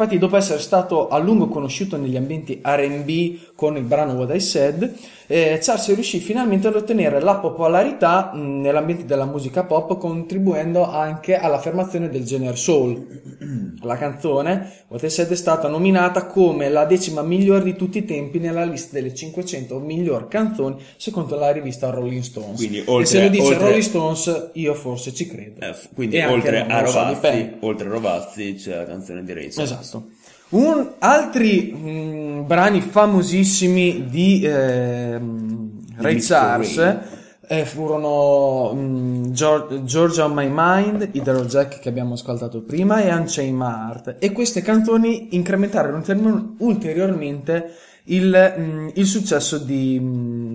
Infatti, 0.00 0.18
dopo 0.18 0.36
essere 0.36 0.60
stato 0.60 1.08
a 1.08 1.18
lungo 1.18 1.48
conosciuto 1.48 1.96
negli 1.96 2.16
ambienti 2.16 2.60
RB 2.64 3.38
con 3.58 3.76
il 3.76 3.82
brano 3.82 4.12
What 4.12 4.32
I 4.32 4.38
Said, 4.38 4.94
eh, 5.26 5.58
Charles 5.60 5.92
riuscì 5.92 6.20
finalmente 6.20 6.68
ad 6.68 6.76
ottenere 6.76 7.20
la 7.20 7.38
popolarità 7.38 8.30
mh, 8.32 8.60
nell'ambiente 8.60 9.04
della 9.04 9.24
musica 9.24 9.64
pop, 9.64 9.98
contribuendo 9.98 10.88
anche 10.88 11.34
all'affermazione 11.36 12.08
del 12.08 12.22
genere 12.22 12.54
soul. 12.54 13.76
La 13.82 13.96
canzone 13.96 14.70
What 14.86 15.02
I 15.02 15.10
Said 15.10 15.30
è 15.30 15.34
stata 15.34 15.66
nominata 15.66 16.26
come 16.26 16.68
la 16.68 16.84
decima 16.84 17.22
migliore 17.22 17.64
di 17.64 17.74
tutti 17.74 17.98
i 17.98 18.04
tempi 18.04 18.38
nella 18.38 18.64
lista 18.64 18.90
delle 18.94 19.12
500 19.12 19.80
miglior 19.80 20.28
canzoni 20.28 20.76
secondo 20.96 21.34
la 21.36 21.50
rivista 21.50 21.90
Rolling 21.90 22.22
Stones. 22.22 22.56
Quindi, 22.58 22.78
e 22.78 22.84
oltre- 22.86 23.06
se 23.06 23.22
lo 23.24 23.28
dice 23.28 23.42
oltre- 23.42 23.58
Rolling 23.58 23.82
Stones, 23.82 24.50
io 24.52 24.74
forse 24.74 25.12
ci 25.12 25.26
credo. 25.26 25.66
Eh, 25.66 25.74
quindi 25.96 26.16
E 26.18 26.26
oltre 26.26 26.60
a 26.64 26.86
so, 26.86 26.92
Rovazzi, 26.98 27.50
oltre 27.58 27.88
a 27.88 27.90
Rovazzi 27.90 28.54
c'è 28.54 28.76
la 28.76 28.84
canzone 28.84 29.24
di 29.24 29.32
Ray. 29.32 29.46
Esatto. 29.48 30.10
Un- 30.50 30.92
altri 30.98 31.72
mh, 31.72 32.46
brani 32.46 32.80
famosissimi 32.80 34.06
di 34.08 34.42
ehm, 34.42 35.70
Ray. 35.96 36.20
Charles 36.20 36.98
eh, 37.46 37.64
furono 37.66 38.72
mh, 38.72 39.30
Geor- 39.32 39.82
Georgia 39.82 40.24
on 40.24 40.32
My 40.32 40.48
Mind, 40.50 41.10
Hydro 41.12 41.44
Jack 41.44 41.80
che 41.80 41.88
abbiamo 41.90 42.14
ascoltato 42.14 42.62
prima 42.62 43.02
e 43.02 43.12
Unchained 43.12 43.54
My 43.54 43.66
Heart 43.66 44.16
e 44.20 44.32
queste 44.32 44.62
canzoni 44.62 45.34
incrementarono 45.36 45.96
ulterior- 45.98 46.54
ulteriormente 46.58 47.72
il, 48.04 48.54
mh, 48.56 48.92
il 48.94 49.06
successo 49.06 49.58
di, 49.58 50.00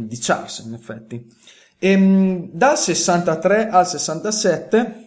di 0.08 0.18
Charles 0.20 0.64
in 0.66 0.74
effetti. 0.74 1.24
E, 1.78 1.96
mh, 1.98 2.50
dal 2.52 2.78
63 2.80 3.70
al 3.70 3.88
67 3.88 4.98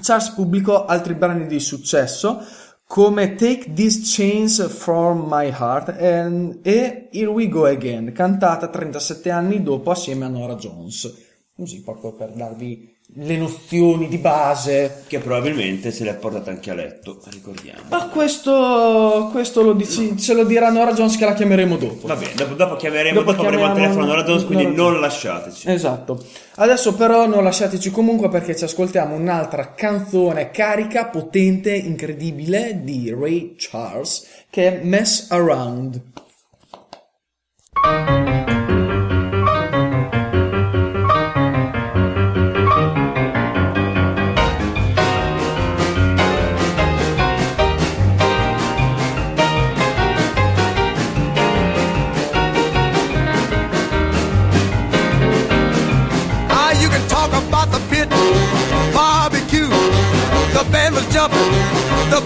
Charles 0.00 0.30
pubblicò 0.30 0.84
altri 0.86 1.14
brani 1.14 1.46
di 1.46 1.60
successo 1.60 2.42
come 2.88 3.34
Take 3.36 3.74
These 3.74 4.02
Chains 4.02 4.66
From 4.70 5.26
My 5.28 5.50
Heart 5.50 5.90
and- 6.00 6.66
e 6.66 7.08
Here 7.10 7.28
We 7.28 7.46
Go 7.46 7.66
Again, 7.66 8.12
cantata 8.12 8.68
37 8.68 9.30
anni 9.30 9.62
dopo 9.62 9.90
assieme 9.90 10.24
a 10.24 10.28
Nora 10.28 10.54
Jones. 10.54 11.26
Così 11.54 11.82
proprio 11.82 12.14
per 12.14 12.32
darvi 12.32 12.96
le 13.14 13.36
nozioni 13.36 14.08
di 14.08 14.18
base. 14.18 15.04
Che 15.06 15.18
probabilmente 15.18 15.90
se 15.90 16.04
l'è 16.04 16.14
portata 16.14 16.50
anche 16.50 16.70
a 16.70 16.74
letto, 16.74 17.20
ricordiamo. 17.30 17.80
Ma 17.88 18.08
questo, 18.08 19.28
questo 19.30 19.62
lo 19.62 19.72
dici, 19.72 20.16
ce 20.18 20.34
lo 20.34 20.44
dirà 20.44 20.70
Nora 20.70 20.92
Jones 20.92 21.16
che 21.16 21.24
la 21.24 21.34
chiameremo 21.34 21.76
dopo. 21.76 22.06
Va 22.06 22.16
bene, 22.16 22.34
dopo, 22.34 22.54
dopo 22.54 22.76
chiameremo, 22.76 23.18
Dopo 23.20 23.32
dopo, 23.32 23.44
avremo 23.44 23.64
al 23.64 23.72
chiamiamo 23.72 23.94
telefono 23.94 24.14
Nora 24.14 24.26
Jones, 24.26 24.44
quindi 24.44 24.66
Nora 24.66 24.92
non 24.92 25.00
lasciateci. 25.00 25.70
Esatto. 25.70 26.24
Adesso 26.56 26.94
però 26.94 27.26
non 27.26 27.44
lasciateci 27.44 27.90
comunque 27.90 28.28
perché 28.28 28.54
ci 28.56 28.64
ascoltiamo 28.64 29.14
un'altra 29.14 29.74
canzone 29.74 30.50
carica, 30.50 31.06
potente, 31.06 31.74
incredibile 31.74 32.80
di 32.82 33.14
Ray 33.16 33.54
Charles 33.56 34.26
che 34.50 34.80
è 34.80 34.84
Mess 34.84 35.30
Around. 35.30 36.02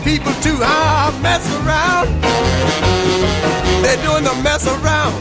People 0.05 0.33
too. 0.43 0.59
Ah, 0.62 1.15
mess 1.23 1.43
around. 1.62 2.11
They're 3.83 4.03
doing 4.03 4.25
the 4.25 4.35
mess 4.43 4.67
around. 4.67 5.15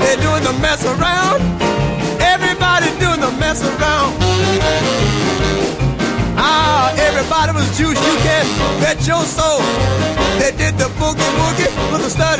They're 0.00 0.20
doing 0.20 0.44
the 0.44 0.52
mess 0.60 0.84
around. 0.84 1.40
Everybody 2.20 2.88
doing 3.00 3.20
the 3.20 3.32
mess 3.40 3.60
around. 3.64 4.12
Ah, 6.36 6.92
everybody 7.08 7.52
was 7.52 7.68
juice. 7.76 8.00
You 8.00 8.16
can 8.20 8.44
bet 8.80 9.00
your 9.06 9.24
soul. 9.24 9.60
They 10.38 10.52
did 10.56 10.76
the 10.76 10.88
boogie 11.00 11.32
woogie 11.40 11.72
with 11.92 12.06
a 12.06 12.10
study 12.10 12.39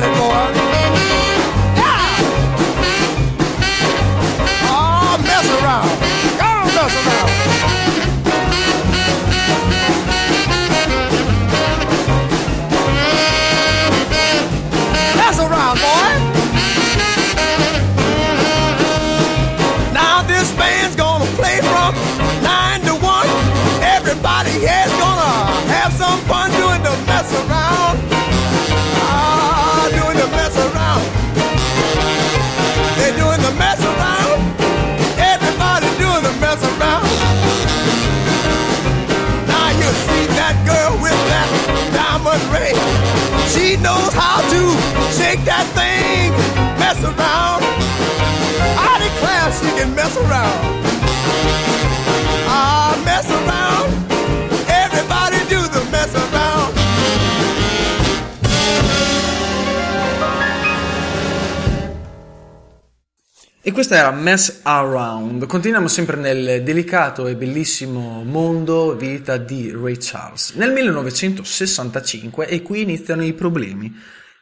Got 0.00 0.02
it, 0.02 0.18
boy. 0.18 0.53
knows 43.84 44.14
how 44.14 44.40
to 44.40 44.62
shake 45.12 45.44
that 45.44 45.68
thing, 45.76 46.32
mess 46.80 46.96
around. 47.04 47.60
I 48.80 48.96
declare 48.96 49.52
she 49.60 49.68
can 49.78 49.94
mess 49.94 50.16
around. 50.16 51.73
Questa 63.74 63.96
era 63.96 64.10
Mess 64.12 64.60
Around. 64.62 65.44
Continuiamo 65.46 65.88
sempre 65.88 66.16
nel 66.16 66.62
delicato 66.62 67.26
e 67.26 67.34
bellissimo 67.36 68.22
mondo 68.24 68.96
vita 68.96 69.36
di 69.36 69.70
Ray 69.70 69.96
Charles. 70.00 70.52
Nel 70.54 70.72
1965 70.72 72.46
e 72.46 72.62
qui 72.62 72.80
iniziano 72.82 73.22
i 73.22 73.34
problemi. 73.34 73.92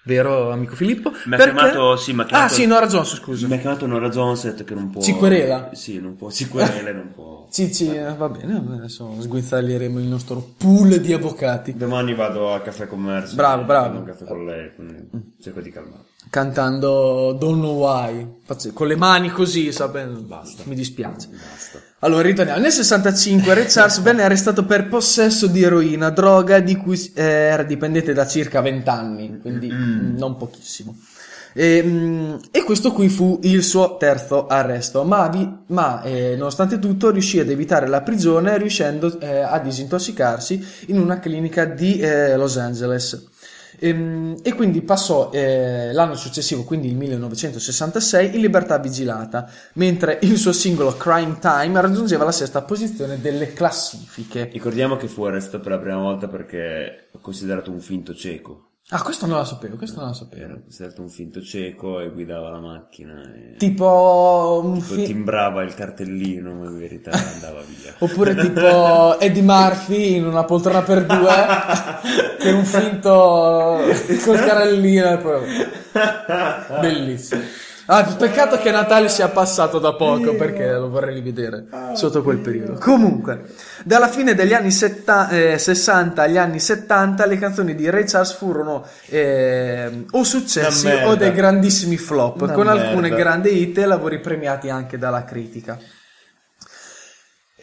Vero 0.05 0.51
amico 0.51 0.75
Filippo? 0.75 1.13
Mi 1.27 1.35
ha 1.35 1.39
chiamato- 1.39 1.97
sì, 1.97 2.13
mi 2.13 2.23
ha 2.23 2.25
chiamato- 2.25 2.53
Ah 2.53 2.55
sì, 2.55 2.67
Nora 2.67 2.87
Jones, 2.87 3.15
scusa. 3.15 3.47
Mi 3.47 3.55
ha 3.55 3.59
chiamato 3.59 3.87
Nora 3.87 4.09
Jones 4.09 4.45
ha 4.45 4.51
detto 4.51 4.65
che 4.65 4.75
non 4.75 4.91
può... 4.91 5.01
Si 5.01 5.13
querela? 5.15 5.71
Sì, 5.75 6.01
non 6.01 6.17
può, 6.17 6.29
si 6.29 6.49
querela 6.49 6.93
non 6.93 7.13
può... 7.15 7.31
Sì, 7.53 7.73
sì, 7.73 7.95
eh, 7.95 8.15
va 8.17 8.29
bene, 8.31 8.63
adesso 8.79 9.15
sguinzaglieremo 9.21 9.99
il 9.99 10.07
nostro 10.07 10.55
pool 10.57 11.01
di 11.01 11.13
avvocati. 11.13 11.77
Domani 11.77 12.15
vado 12.15 12.51
al 12.53 12.63
caffè 12.63 12.87
commercio. 12.87 13.35
Bravo, 13.35 13.65
bravo. 13.65 13.99
Un 13.99 14.05
caffè 14.05 14.25
con 14.25 14.45
lei, 14.47 14.75
quindi 14.75 15.09
cerco 15.41 15.61
di 15.61 15.71
calmare. 15.71 16.05
Cantando 16.31 17.33
Don't 17.39 17.59
Know 17.61 17.79
Why, 17.85 18.27
Faccio- 18.45 18.73
con 18.73 18.87
le 18.87 18.97
mani 18.97 19.29
così, 19.31 19.71
sapendo, 19.71 20.21
basta, 20.21 20.63
mi 20.67 20.75
dispiace. 20.75 21.29
Allora, 22.01 22.23
ritorniamo. 22.23 22.61
Nel 22.61 22.73
65 22.73 23.53
Ray 23.55 23.67
Charles 23.69 24.01
venne 24.01 24.23
arrestato 24.23 24.65
per 24.65 24.89
possesso 24.89 25.47
di 25.47 25.63
eroina, 25.63 26.11
droga 26.11 26.59
di 26.61 26.75
cui 26.77 26.99
eh, 27.15 27.23
era 27.23 27.63
dipendente 27.63 28.13
da 28.13 28.27
circa 28.27 28.61
20 28.61 28.89
anni, 28.89 29.39
quindi 29.41 29.71
mm, 29.71 30.17
non 30.17 30.37
pochissimo. 30.37 30.97
E, 31.55 31.83
mm, 31.85 32.35
e 32.51 32.65
questo 32.65 32.93
qui 32.93 33.09
fu 33.11 33.39
il 33.43 33.63
suo 33.63 33.99
terzo 33.99 34.47
arresto, 34.47 35.05
ma, 35.05 35.29
vi- 35.29 35.49
ma, 35.67 36.03
eh, 36.03 36.35
nonostante 36.35 36.79
tutto 36.79 37.11
riuscì 37.11 37.39
ad 37.41 37.51
evitare 37.51 37.87
la 37.87 38.01
prigione 38.01 38.57
riuscendo 38.57 39.21
eh, 39.21 39.41
a 39.41 39.59
disintossicarsi 39.59 40.67
in 40.87 40.99
una 40.99 41.21
clinica 41.21 41.67
di 41.67 41.99
eh, 42.01 42.37
Los 42.37 42.57
Angeles. 42.57 43.29
Ehm, 43.85 44.37
E, 44.43 44.55
quindi 44.55 44.81
passò 44.83 45.31
eh, 45.33 45.93
l'anno 45.93 46.15
successivo, 46.15 46.63
quindi 46.63 46.89
il 46.89 46.97
1966, 46.97 48.35
in 48.35 48.41
libertà 48.41 48.79
vigilata, 48.79 49.49
mentre 49.75 50.19
il 50.23 50.37
suo 50.37 50.53
singolo 50.53 50.97
Crime 50.97 51.39
Time 51.41 51.81
raggiungeva 51.81 52.25
la 52.25 52.33
sesta 52.33 52.63
posizione 52.63 53.21
delle 53.21 53.53
classifiche. 53.53 54.49
Ricordiamo 54.53 54.97
che 54.97 55.09
fu 55.09 55.25
arrestato 55.25 55.61
per 55.61 55.73
la 55.73 55.79
prima 55.79 55.99
volta 55.99 56.29
perché 56.29 57.09
è 57.11 57.19
considerato 57.21 57.71
un 57.71 57.81
finto 57.81 58.15
cieco. 58.15 58.72
Ah, 58.91 59.01
questo 59.03 59.27
non 59.27 59.39
la 59.39 59.45
sapevo, 59.47 59.77
questo 59.77 60.01
non 60.01 60.09
la 60.09 60.15
sapevo. 60.15 60.43
Era 60.45 60.59
considerato 60.61 61.01
un 61.01 61.09
finto 61.09 61.41
cieco 61.41 62.01
e 62.01 62.11
guidava 62.11 62.51
la 62.51 62.61
macchina 62.61 63.23
e 63.35 63.55
Tipo 63.57 64.61
un 64.63 64.73
poi 64.87 64.99
fi- 64.99 65.05
timbrava 65.05 65.63
il 65.63 65.73
cartellino, 65.73 66.53
ma 66.53 66.67
in 66.67 66.79
verità 66.79 67.11
andava 67.11 67.63
via. 67.63 67.95
Oppure 68.01 68.35
tipo 68.35 69.19
Eddie 69.19 69.41
Murphy 69.43 70.17
in 70.17 70.27
una 70.27 70.45
poltrona 70.45 70.83
per 70.83 71.07
due 71.07 71.33
che 72.39 72.51
un 72.51 72.65
finto 72.67 73.81
col 74.25 74.39
carellino 74.39 75.17
poi- 75.19 75.67
bellissimo 76.81 77.41
ah, 77.87 78.05
peccato 78.05 78.59
che 78.59 78.71
Natale 78.71 79.09
sia 79.09 79.29
passato 79.29 79.79
da 79.79 79.95
poco 79.95 80.35
perché 80.35 80.73
lo 80.73 80.89
vorrei 80.89 81.15
rivedere 81.15 81.65
sotto 81.95 82.23
quel 82.23 82.39
periodo. 82.39 82.75
Comunque 82.79 83.43
dalla 83.85 84.09
fine 84.09 84.35
degli 84.35 84.55
anni 84.55 84.71
setta- 84.71 85.29
eh, 85.29 85.59
60 85.59 86.23
agli 86.23 86.37
anni 86.39 86.61
70 86.61 87.27
le 87.27 87.39
canzoni 87.39 87.75
di 87.75 87.91
Ray 87.91 88.05
Charles 88.05 88.33
furono 88.33 88.85
eh, 89.07 90.05
o 90.11 90.23
successi 90.23 90.87
o 91.05 91.15
dei 91.17 91.33
grandissimi 91.33 91.97
flop 91.97 92.41
Una 92.43 92.53
con 92.53 92.69
alcune 92.69 93.09
merda. 93.09 93.17
grandi 93.17 93.61
hit 93.61 93.79
e 93.79 93.87
lavori 93.87 94.21
premiati 94.21 94.69
anche 94.71 94.99
dalla 94.99 95.25
critica 95.25 95.79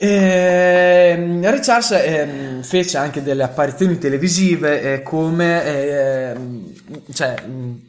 Ehm, 0.02 1.44
Ray 1.44 1.60
Charles 1.60 1.92
ehm, 1.92 2.62
fece 2.64 2.98
anche 2.98 3.22
delle 3.22 3.44
apparizioni 3.44 3.98
televisive 3.98 4.82
eh, 4.82 5.04
come 5.04 5.64
ehm, 5.66 6.74
cioè, 7.12 7.36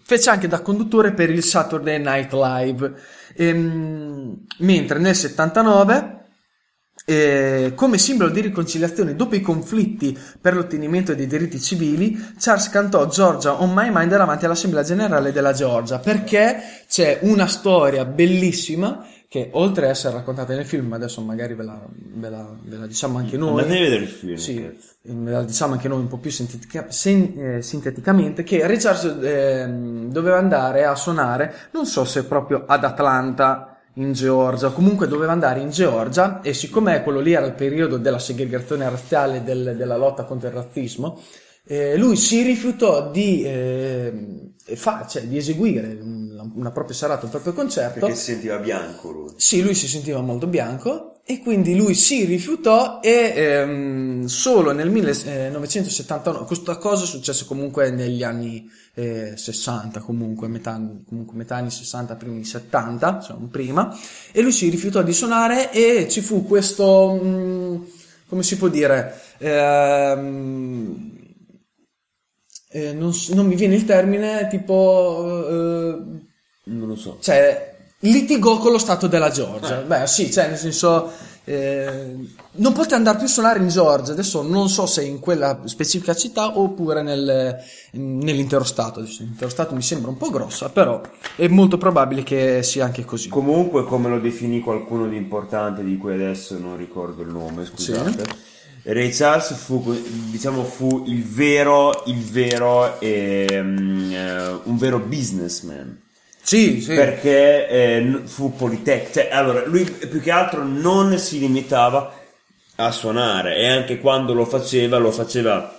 fece 0.02 0.30
anche 0.30 0.48
da 0.48 0.60
conduttore 0.60 1.12
per 1.12 1.30
il 1.30 1.44
Saturday 1.44 1.98
Night 1.98 2.32
Live. 2.32 2.94
Ehm, 3.36 4.44
mentre 4.58 4.98
nel 4.98 5.14
79 5.14 6.18
eh, 7.04 7.72
come 7.74 7.98
simbolo 7.98 8.30
di 8.30 8.40
riconciliazione 8.40 9.16
dopo 9.16 9.34
i 9.34 9.40
conflitti 9.40 10.16
per 10.40 10.54
l'ottenimento 10.54 11.14
dei 11.14 11.26
diritti 11.26 11.60
civili, 11.60 12.34
Charles 12.38 12.68
cantò 12.70 13.06
Georgia 13.06 13.60
on 13.62 13.72
My 13.72 13.88
Mind 13.92 14.10
davanti 14.10 14.44
all'Assemblea 14.44 14.82
Generale 14.82 15.32
della 15.32 15.52
Georgia 15.52 15.98
perché 15.98 16.60
c'è 16.88 17.18
una 17.22 17.46
storia 17.46 18.04
bellissima 18.04 19.06
che 19.30 19.48
oltre 19.52 19.86
a 19.86 19.90
essere 19.90 20.14
raccontata 20.14 20.52
nel 20.56 20.64
film, 20.66 20.92
adesso 20.92 21.20
magari 21.20 21.54
ve 21.54 21.62
la, 21.62 21.80
ve 22.14 22.28
la- 22.30 22.52
ve 22.64 22.76
la 22.78 22.86
diciamo 22.88 23.16
anche 23.18 23.36
noi. 23.36 23.60
Andate 23.60 23.78
a 23.78 23.82
vedere 23.82 24.02
il 24.02 24.08
film. 24.08 24.34
Sì, 24.34 24.60
ve 25.02 25.30
la 25.30 25.44
diciamo 25.44 25.74
anche 25.74 25.86
noi 25.86 26.00
un 26.00 26.08
po' 26.08 26.16
più 26.16 26.32
sintetica- 26.32 26.90
sen- 26.90 27.34
eh, 27.38 27.62
sinteticamente 27.62 28.42
che 28.42 28.66
Ray 28.66 28.76
Charles 28.78 29.04
ehm, 29.22 30.10
doveva 30.10 30.36
andare 30.38 30.84
a 30.84 30.96
suonare, 30.96 31.54
non 31.70 31.86
so 31.86 32.04
se 32.04 32.24
proprio 32.24 32.64
ad 32.66 32.82
Atlanta 32.82 33.78
in 33.94 34.14
Georgia, 34.14 34.70
comunque 34.70 35.06
doveva 35.06 35.30
andare 35.30 35.60
in 35.60 35.70
Georgia 35.70 36.40
e 36.40 36.52
siccome 36.52 37.00
quello 37.04 37.20
lì 37.20 37.32
era 37.32 37.46
il 37.46 37.52
periodo 37.52 37.98
della 37.98 38.18
segregazione 38.18 38.90
razziale, 38.90 39.44
del- 39.44 39.76
della 39.76 39.96
lotta 39.96 40.24
contro 40.24 40.48
il 40.48 40.54
razzismo, 40.54 41.20
eh, 41.66 41.96
lui 41.96 42.16
si 42.16 42.42
rifiutò 42.42 43.12
di, 43.12 43.44
eh, 43.44 44.12
fa- 44.74 45.06
cioè, 45.08 45.22
di 45.22 45.36
eseguire 45.36 45.96
una, 46.54 46.70
propria 46.70 46.96
serata, 46.96 47.24
un 47.24 47.30
proprio 47.30 47.52
concerto. 47.52 48.00
Perché 48.00 48.14
si 48.14 48.32
sentiva 48.32 48.58
bianco 48.58 49.10
lui. 49.10 49.32
Sì, 49.36 49.62
lui 49.62 49.74
si 49.74 49.88
sentiva 49.88 50.20
molto 50.20 50.46
bianco 50.46 51.10
e 51.30 51.40
quindi 51.40 51.76
lui 51.76 51.94
si 51.94 52.24
rifiutò 52.24 52.98
e 53.00 53.32
ehm, 53.36 54.24
solo 54.24 54.72
nel 54.72 54.90
1979, 54.90 56.44
questa 56.44 56.76
cosa 56.76 57.04
successe 57.04 57.44
comunque 57.44 57.90
negli 57.90 58.24
anni 58.24 58.68
eh, 58.94 59.36
60, 59.36 60.00
comunque 60.00 60.48
metà, 60.48 60.72
comunque 61.06 61.36
metà 61.36 61.54
anni 61.56 61.70
60, 61.70 62.16
primi 62.16 62.36
anni 62.36 62.44
70, 62.44 63.20
cioè 63.20 63.36
prima, 63.48 63.96
e 64.32 64.42
lui 64.42 64.50
si 64.50 64.68
rifiutò 64.70 65.02
di 65.02 65.12
suonare 65.12 65.70
e 65.70 66.08
ci 66.08 66.20
fu 66.20 66.44
questo, 66.44 67.20
mm, 67.22 67.76
come 68.26 68.42
si 68.42 68.56
può 68.56 68.66
dire, 68.66 69.20
ehm, 69.38 71.18
eh, 72.72 72.92
non, 72.92 73.12
non 73.34 73.46
mi 73.46 73.54
viene 73.54 73.76
il 73.76 73.84
termine, 73.84 74.48
tipo... 74.50 75.46
eh, 75.48 76.28
Non 76.70 76.88
lo 76.88 76.96
so. 76.96 77.18
cioè, 77.20 77.76
litigò 78.00 78.58
con 78.58 78.72
lo 78.72 78.78
Stato 78.78 79.06
della 79.06 79.30
Georgia. 79.30 79.76
Beh, 79.82 80.06
sì, 80.06 80.30
cioè, 80.32 80.48
nel 80.48 80.56
senso, 80.58 81.10
eh, 81.44 82.16
non 82.52 82.72
poté 82.72 82.94
andare 82.94 83.18
più 83.18 83.26
a 83.26 83.28
suonare 83.30 83.58
in 83.58 83.68
Georgia. 83.68 84.12
Adesso 84.12 84.42
non 84.42 84.68
so 84.68 84.86
se 84.86 85.02
in 85.04 85.18
quella 85.18 85.60
specifica 85.64 86.14
città 86.14 86.58
oppure 86.58 87.02
nel- 87.02 87.56
nell'intero 87.92 88.64
Stato. 88.64 89.00
L'intero 89.00 89.50
Stato 89.50 89.74
mi 89.74 89.82
sembra 89.82 90.10
un 90.10 90.16
po' 90.16 90.30
grossa, 90.30 90.68
però 90.70 91.00
è 91.36 91.48
molto 91.48 91.76
probabile 91.76 92.22
che 92.22 92.62
sia 92.62 92.84
anche 92.84 93.04
così. 93.04 93.28
Comunque, 93.28 93.84
come 93.84 94.08
lo 94.08 94.18
definì 94.20 94.60
qualcuno 94.60 95.08
di 95.08 95.16
importante 95.16 95.82
di 95.84 95.96
cui 95.96 96.14
adesso 96.14 96.56
non 96.58 96.76
ricordo 96.76 97.22
il 97.22 97.28
nome, 97.28 97.64
scusate. 97.66 98.48
Ray 98.82 99.10
Charles 99.10 99.52
fu, 99.54 99.94
diciamo, 100.30 100.64
fu 100.64 101.02
il 101.06 101.22
vero, 101.22 102.02
il 102.06 102.22
vero, 102.22 102.98
ehm, 102.98 104.10
eh, 104.10 104.60
un 104.64 104.76
vero 104.78 104.98
businessman. 105.00 106.00
Sì, 106.50 106.80
sì. 106.80 106.94
Perché 106.96 107.68
eh, 107.68 108.20
fu 108.24 108.56
Politec. 108.56 109.12
Cioè, 109.12 109.28
allora, 109.30 109.64
lui 109.66 109.84
più 109.84 110.20
che 110.20 110.32
altro 110.32 110.64
non 110.64 111.16
si 111.16 111.38
limitava 111.38 112.12
a 112.74 112.90
suonare 112.90 113.54
e 113.56 113.68
anche 113.68 114.00
quando 114.00 114.34
lo 114.34 114.44
faceva, 114.44 114.98
lo 114.98 115.12
faceva 115.12 115.78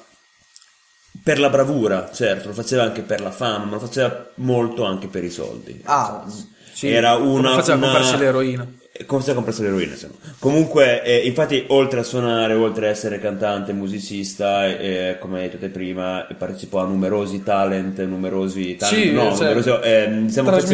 per 1.22 1.40
la 1.42 1.50
bravura, 1.50 2.10
certo, 2.14 2.48
lo 2.48 2.54
faceva 2.54 2.84
anche 2.84 3.02
per 3.02 3.20
la 3.20 3.32
fama, 3.32 3.66
ma 3.66 3.72
lo 3.72 3.80
faceva 3.80 4.30
molto 4.36 4.86
anche 4.86 5.08
per 5.08 5.26
i 5.26 5.30
soldi. 5.30 5.82
Ah, 5.84 6.24
sì. 6.72 6.90
Era 6.90 7.16
una... 7.16 7.56
faceva 7.56 7.76
una- 7.76 7.86
comprarsi 7.88 8.18
l'eroina. 8.18 8.66
Come 9.06 9.22
si 9.22 9.32
è 9.32 9.34
compreso 9.34 9.64
l'eroina, 9.64 9.92
insomma. 9.92 10.14
Comunque, 10.40 11.04
eh, 11.04 11.18
infatti, 11.26 11.66
oltre 11.68 12.00
a 12.00 12.04
suonare, 12.04 12.54
oltre 12.54 12.88
a 12.88 12.90
essere 12.90 13.20
cantante, 13.20 13.74
musicista, 13.74 14.68
eh, 14.68 15.18
come 15.20 15.40
hai 15.40 15.44
detto 15.46 15.58
te 15.58 15.70
prima, 15.70 16.26
partecipò 16.38 16.80
a 16.80 16.86
numerosi 16.86 17.44
talent, 17.44 18.02
numerosi 18.04 18.76
talent, 18.76 19.02
Sì, 19.02 19.12
no, 19.12 19.36
cioè, 19.36 19.54
numerosi, 19.54 19.70
eh, 19.84 20.10
diciamo 20.24 20.50
numerose 20.50 20.68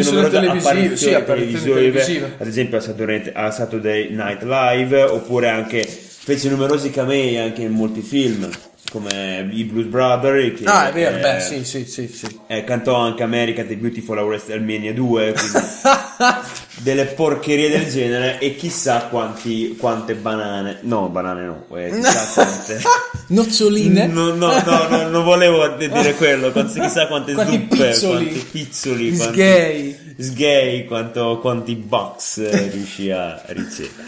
apparizioni 0.46 0.96
sì, 0.96 1.24
televisive. 1.24 2.34
ad 2.38 2.46
esempio 2.46 2.78
a 2.78 2.80
Saturday, 2.80 3.30
a 3.32 3.50
Saturday 3.50 4.10
Night 4.14 4.42
Live, 4.42 5.02
oppure 5.02 5.48
anche 5.48 5.84
fece 5.84 6.48
numerosi 6.50 6.90
camei 6.90 7.38
anche 7.38 7.62
in 7.62 7.72
molti 7.72 8.00
film, 8.02 8.48
come 8.90 9.48
i 9.52 9.64
Blues 9.64 9.86
Brothers, 9.86 10.58
che 10.58 10.64
Ah, 10.64 10.88
è 10.88 10.92
vero, 10.92 11.16
eh, 11.16 11.20
beh, 11.20 11.40
sì, 11.40 11.64
sì, 11.64 11.84
sì, 11.86 12.08
sì. 12.08 12.40
eh, 12.46 12.64
cantò 12.64 12.94
anche 12.96 13.22
America 13.22 13.64
The 13.64 13.76
Beautiful 13.76 14.18
a 14.18 14.22
WrestleMania 14.22 14.92
2, 14.92 15.32
quindi 15.32 15.58
delle 16.78 17.04
porcherie 17.06 17.68
del 17.68 17.90
genere 17.90 18.38
e 18.38 18.54
chissà 18.56 19.06
quanti, 19.10 19.76
quante 19.78 20.14
banane, 20.14 20.78
no 20.82 21.08
banane 21.08 21.44
no, 21.44 21.66
eh, 21.76 21.90
chissà 21.94 22.26
quante... 22.42 22.80
Noccioline. 23.28 24.06
No, 24.06 24.32
no, 24.34 24.52
no, 24.62 24.88
no, 24.88 25.08
non 25.08 25.22
volevo 25.24 25.68
dire 25.76 26.14
quello, 26.14 26.50
chissà 26.52 27.06
quante 27.08 27.34
Quanti 27.34 27.52
zuppe, 27.70 27.88
pizzoli. 27.88 28.24
quanti 28.26 28.46
pizzoli, 28.50 29.16
quanti- 29.16 29.34
Sgay. 29.34 29.98
sgay, 30.18 30.84
quanto, 30.86 31.38
quanti 31.40 31.74
box 31.74 32.38
eh, 32.38 32.70
riuscì 32.72 33.10
a 33.10 33.42
ricevere. 33.48 34.06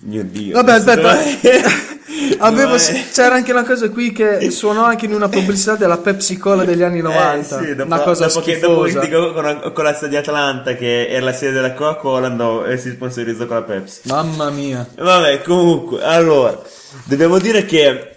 Mio 0.00 0.24
Dio. 0.24 0.54
Vabbè, 0.54 0.72
aspetta. 0.72 1.94
Avevo- 2.38 2.76
dove- 2.76 3.04
c'era 3.12 3.34
anche 3.34 3.52
una 3.52 3.64
cosa 3.64 3.88
qui 3.90 4.12
che 4.12 4.50
suonò 4.50 4.84
anche 4.84 5.06
in 5.06 5.14
una 5.14 5.28
pubblicità 5.28 5.76
della 5.76 5.98
Pepsi 5.98 6.36
Cola 6.36 6.64
degli 6.64 6.82
anni 6.82 7.00
90. 7.00 7.60
Eh, 7.60 7.64
sì, 7.64 7.74
dopo, 7.74 7.92
una 7.94 8.02
cosa 8.02 8.26
dopo 8.26 8.40
che, 8.40 8.58
dopo 8.58 9.32
con, 9.32 9.72
con 9.72 9.84
la 9.84 9.94
sede 9.94 10.08
di 10.10 10.16
Atlanta, 10.16 10.74
che 10.74 11.08
era 11.08 11.24
la 11.24 11.32
sede 11.32 11.52
della 11.52 11.72
Coca-Cola, 11.72 12.26
andò 12.26 12.64
e 12.64 12.76
si 12.78 12.90
sponsorizzò 12.90 13.46
con 13.46 13.56
la 13.56 13.62
Pepsi. 13.62 14.00
Mamma 14.04 14.50
mia. 14.50 14.86
Vabbè, 14.96 15.42
comunque, 15.42 16.02
allora, 16.02 16.60
dobbiamo 17.04 17.38
dire 17.38 17.64
che 17.64 18.10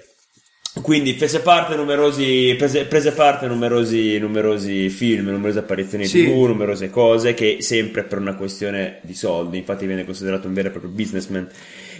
quindi 0.81 1.13
fece 1.13 1.39
parte 1.39 1.75
numerosi, 1.75 2.55
prese, 2.57 2.85
prese 2.85 3.11
parte 3.11 3.47
numerosi, 3.47 4.17
numerosi 4.17 4.87
film, 4.89 5.27
numerose 5.29 5.59
apparizioni 5.59 6.05
Sì. 6.05 6.25
tv, 6.25 6.45
numerose 6.45 6.89
cose 6.89 7.33
che 7.33 7.57
sempre 7.59 8.03
per 8.03 8.19
una 8.19 8.35
questione 8.35 8.99
di 9.01 9.13
soldi, 9.13 9.57
infatti 9.57 9.85
viene 9.85 10.05
considerato 10.05 10.47
un 10.47 10.53
vero 10.53 10.67
e 10.67 10.71
proprio 10.71 10.91
businessman. 10.91 11.47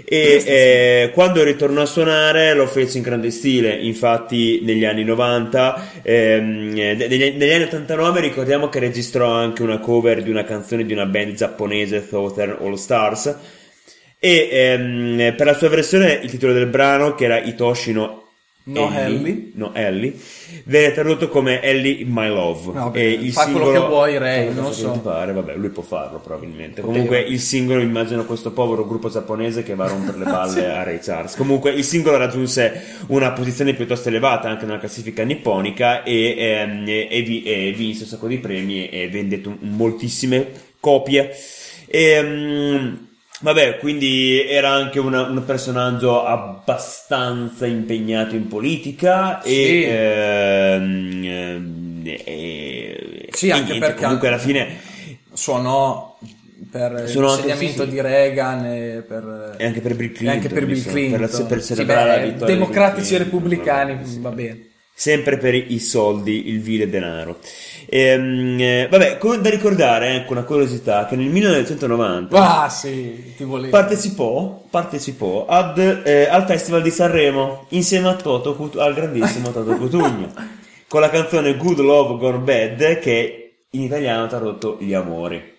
E 0.05 0.43
eh, 0.45 1.11
quando 1.13 1.43
ritornò 1.43 1.81
a 1.81 1.85
suonare 1.85 2.53
lo 2.53 2.67
fece 2.67 2.97
in 2.97 3.03
grande 3.03 3.31
stile, 3.31 3.73
infatti 3.73 4.61
negli 4.63 4.85
anni 4.85 5.03
90, 5.03 6.01
ehm, 6.01 6.73
eh, 6.77 6.93
negli, 6.95 7.35
negli 7.37 7.51
anni 7.51 7.63
89 7.63 8.21
ricordiamo 8.21 8.69
che 8.69 8.79
registrò 8.79 9.29
anche 9.29 9.61
una 9.61 9.79
cover 9.79 10.23
di 10.23 10.29
una 10.29 10.43
canzone 10.43 10.85
di 10.85 10.93
una 10.93 11.05
band 11.05 11.33
giapponese, 11.33 12.05
Southern 12.07 12.57
All 12.61 12.73
Stars, 12.73 13.35
e 14.19 14.49
ehm, 14.51 15.35
per 15.35 15.45
la 15.45 15.53
sua 15.53 15.69
versione 15.69 16.19
il 16.21 16.29
titolo 16.29 16.53
del 16.53 16.67
brano, 16.67 17.15
che 17.15 17.25
era 17.25 17.39
Itoshi 17.39 17.93
no 18.69 18.89
No 18.89 18.97
Ellie. 18.97 19.51
no 19.55 19.73
Ellie, 19.73 20.13
venne 20.65 20.93
tradotto 20.93 21.27
come 21.29 21.61
Ellie 21.61 22.03
My 22.05 22.27
Love. 22.27 22.71
Vabbè, 22.71 22.97
e 22.99 23.09
il 23.11 23.31
fa 23.31 23.43
quello 23.43 23.57
singolo- 23.65 23.81
che 23.81 23.87
vuoi, 23.87 24.17
Ray, 24.17 24.45
quello 24.45 24.61
non 24.61 24.69
che 24.71 24.75
so. 24.77 24.99
pare, 25.03 25.31
vabbè, 25.33 25.55
lui 25.55 25.69
può 25.69 25.83
farlo 25.83 26.19
probabilmente. 26.19 26.81
Poteva. 26.81 26.91
Comunque 26.91 27.19
il 27.21 27.39
singolo, 27.39 27.81
immagino 27.81 28.25
questo 28.25 28.51
povero 28.51 28.85
gruppo 28.85 29.09
giapponese 29.09 29.63
che 29.63 29.75
va 29.75 29.85
a 29.85 29.89
rompere 29.89 30.17
le 30.17 30.23
balle 30.29 30.65
a 30.71 30.83
Ray 30.83 30.99
Charles. 30.99 31.35
Comunque 31.35 31.71
il 31.71 31.83
singolo 31.83 32.17
raggiunse 32.17 32.81
una 33.07 33.31
posizione 33.31 33.73
piuttosto 33.73 34.09
elevata 34.09 34.49
anche 34.49 34.65
nella 34.65 34.79
classifica 34.79 35.23
nipponica 35.23 36.03
e, 36.03 36.35
ehm, 36.37 36.87
e- 36.87 37.07
e 37.09 37.21
vi- 37.21 37.73
vinse 37.75 38.03
un 38.03 38.09
sacco 38.09 38.27
di 38.27 38.37
premi 38.37 38.89
e 38.89 39.09
vendette 39.09 39.49
moltissime 39.61 40.47
copie. 40.79 41.29
E, 41.87 42.93
Vabbè, 43.41 43.77
quindi 43.77 44.45
era 44.45 44.69
anche 44.71 44.99
una- 44.99 45.21
un 45.23 45.43
personaggio 45.45 46.25
abbastanza 46.25 47.65
impegnato 47.65 48.35
in 48.35 48.47
politica 48.47 49.41
e, 49.41 49.53
Sì. 49.53 49.83
ehm, 49.89 51.23
ehm, 51.25 52.01
e- 52.25 53.29
Sì, 53.31 53.49
anche 53.51 53.71
niente, 53.71 53.85
perché 53.87 54.03
comunque 54.03 54.27
alla 54.27 54.37
fine 54.39 54.67
Suonò 55.31 56.17
per 56.69 56.91
anche- 56.91 57.03
l'insegnamento 57.19 57.83
sì, 57.83 57.89
sì. 57.89 57.89
di 57.95 58.01
Reagan 58.01 58.65
e 58.65 59.03
per, 59.07 59.55
e 59.57 59.65
anche 59.65 59.79
per 59.79 59.95
Bill 59.95 60.11
Clinton, 60.11 60.35
anche 60.35 60.49
per 60.49 60.65
Bill 60.65 60.83
Clinton. 60.83 61.19
per, 61.19 61.31
la- 61.39 61.45
per 61.45 61.61
Sì, 61.61 61.67
celebrare 61.73 62.09
beh, 62.09 62.17
la 62.25 62.31
vittoria 62.31 62.53
democratici 62.55 63.15
e 63.15 63.17
repubblicani, 63.19 63.97
sì. 64.05 64.19
va 64.19 64.29
bene. 64.31 64.67
Sempre 64.99 65.37
per 65.37 65.55
i 65.55 65.79
soldi, 65.79 66.49
il 66.49 66.59
vile 66.59 66.89
denaro. 66.89 67.37
Ehm, 67.85 68.59
eh, 68.59 68.87
vabbè, 68.91 69.17
da 69.39 69.49
ricordare, 69.49 70.15
ecco 70.15 70.33
una 70.33 70.43
curiosità, 70.43 71.05
che 71.05 71.15
nel 71.15 71.29
1990 71.29 72.35
Ah, 72.35 72.67
sì, 72.67 73.33
partecipò, 73.69 74.61
partecipò 74.69 75.45
ad, 75.45 75.77
eh, 76.03 76.27
al 76.27 76.43
Festival 76.45 76.81
di 76.81 76.91
Sanremo 76.91 77.67
insieme 77.69 78.09
a 78.09 78.15
Toto, 78.15 78.71
al 78.75 78.93
grandissimo 78.93 79.51
Toto 79.51 79.73
Cutugno 79.79 80.33
con 80.89 80.99
la 80.99 81.09
canzone 81.09 81.55
Good 81.55 81.79
Love 81.79 82.17
Gone 82.17 82.39
Bad 82.39 82.99
che 82.99 83.61
in 83.69 83.83
italiano 83.83 84.25
ha 84.25 84.27
tradotto 84.27 84.75
Gli 84.81 84.93
Amori. 84.93 85.58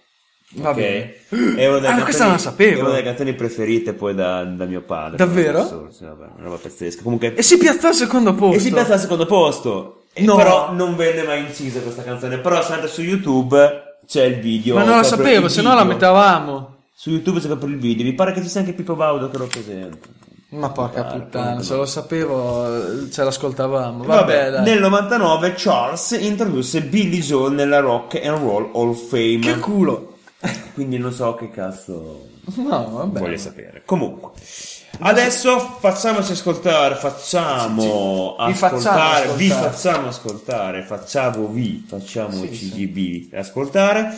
Va 0.53 0.71
ok? 0.71 0.75
bene. 0.77 1.15
È 1.29 1.35
una 1.35 1.47
delle 1.47 1.67
Ah, 1.67 1.81
canzoni- 1.81 2.03
questa 2.03 2.23
non 2.25 2.33
la 2.33 2.39
sapevo. 2.39 2.79
È 2.79 2.81
una 2.83 2.91
delle 2.91 3.03
canzoni 3.05 3.35
preferite 3.35 3.93
poi 3.93 4.15
da, 4.15 4.45
da 4.45 4.65
mio 4.65 4.81
padre. 4.83 5.17
Davvero? 5.17 5.61
Assurdo, 5.63 5.93
sì, 5.93 6.05
vabbè, 6.05 6.25
una 6.37 6.45
roba 6.45 6.57
pazzesca. 6.57 7.03
Comunque, 7.03 7.35
E 7.35 7.43
si 7.43 7.57
piazzò 7.59 7.89
al 7.89 7.95
secondo 7.95 8.35
posto. 8.35 8.57
e 8.57 8.59
si 8.61 8.73
piazza 8.73 8.95
al 8.95 9.01
secondo 9.01 9.27
posto. 9.27 10.05
No. 10.17 10.35
Però 10.37 10.73
non 10.73 10.97
venne 10.97 11.23
mai 11.23 11.41
incisa 11.41 11.81
questa 11.81 12.03
canzone. 12.03 12.39
Però 12.39 12.61
se 12.63 12.73
andate 12.73 12.89
su 12.91 13.01
YouTube 13.03 13.99
c'è 14.07 14.25
il 14.25 14.41
video. 14.41 14.75
Ma 14.75 14.83
non 14.83 14.97
la 15.01 15.07
proprio 15.07 15.25
sapevo, 15.25 15.49
se 15.49 15.63
no 15.63 15.69
la 15.69 15.83
video. 15.83 15.93
mettevamo. 15.93 16.75
Su 16.95 17.11
YouTube 17.11 17.39
c'è 17.41 17.47
proprio 17.47 17.69
il 17.71 17.79
video. 17.79 18.05
Mi 18.05 18.13
pare 18.15 18.33
che 18.33 18.43
ci 18.43 18.49
sia 18.49 18.61
anche 18.61 18.73
Pippo 18.73 18.97
Baudo 18.97 19.31
che 19.31 19.39
lo 19.39 19.47
presenta. 19.47 20.09
Ma 20.53 20.69
porca 20.71 21.03
Guarda, 21.03 21.17
puttana, 21.21 21.45
comunque 21.45 21.65
se 21.65 21.75
lo 21.77 21.87
sapevo, 21.87 23.09
ce 23.09 23.23
l'ascoltavamo. 23.23 24.03
Vabbè, 24.03 24.51
Vabbè, 24.51 24.63
nel 24.65 24.81
99 24.81 25.55
Charles 25.57 26.11
introdusse 26.21 26.83
Billy 26.83 27.21
Joel 27.21 27.53
nella 27.53 27.79
Rock 27.79 28.21
and 28.25 28.37
Roll 28.43 28.69
Hall 28.73 28.89
of 28.89 29.09
Fame. 29.09 29.39
Che 29.39 29.59
culo. 29.61 30.10
Quindi 30.75 30.99
non 30.99 31.13
so 31.13 31.35
che 31.35 31.51
cazzo 31.51 32.29
No, 32.57 32.91
vabbè. 32.91 33.19
voglio 33.21 33.37
sapere. 33.37 33.83
Comunque, 33.85 34.31
adesso 35.01 35.59
facciamoci 35.59 36.33
ascoltare, 36.33 36.95
facciamo 36.97 38.37
Vi 38.47 38.55
facciamo 38.55 38.79
ascoltare, 38.79 39.35
vi 39.35 39.51
ascoltare. 39.51 39.71
facciamo 39.73 40.09
ascoltare, 40.09 40.83
facciamovi, 40.83 41.85
facciamoci 41.87 42.55
Sì, 42.55 42.91
di 42.93 43.31
ascoltare. 43.35 44.17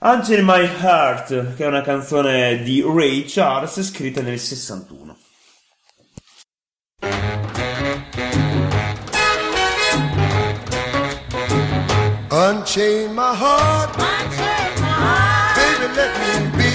Angel 0.00 0.40
in 0.40 0.44
My 0.44 0.62
Heart, 0.82 1.54
che 1.54 1.64
è 1.64 1.66
una 1.66 1.80
canzone 1.80 2.62
di 2.62 2.82
Ray 2.86 3.24
Charles 3.26 3.80
scritta 3.80 4.20
nel 4.20 4.38
61. 4.38 5.16
Unchain 12.30 13.12
my 13.14 13.32
heart, 13.34 13.96
let 15.92 16.12
me 16.20 16.32
be. 16.56 16.72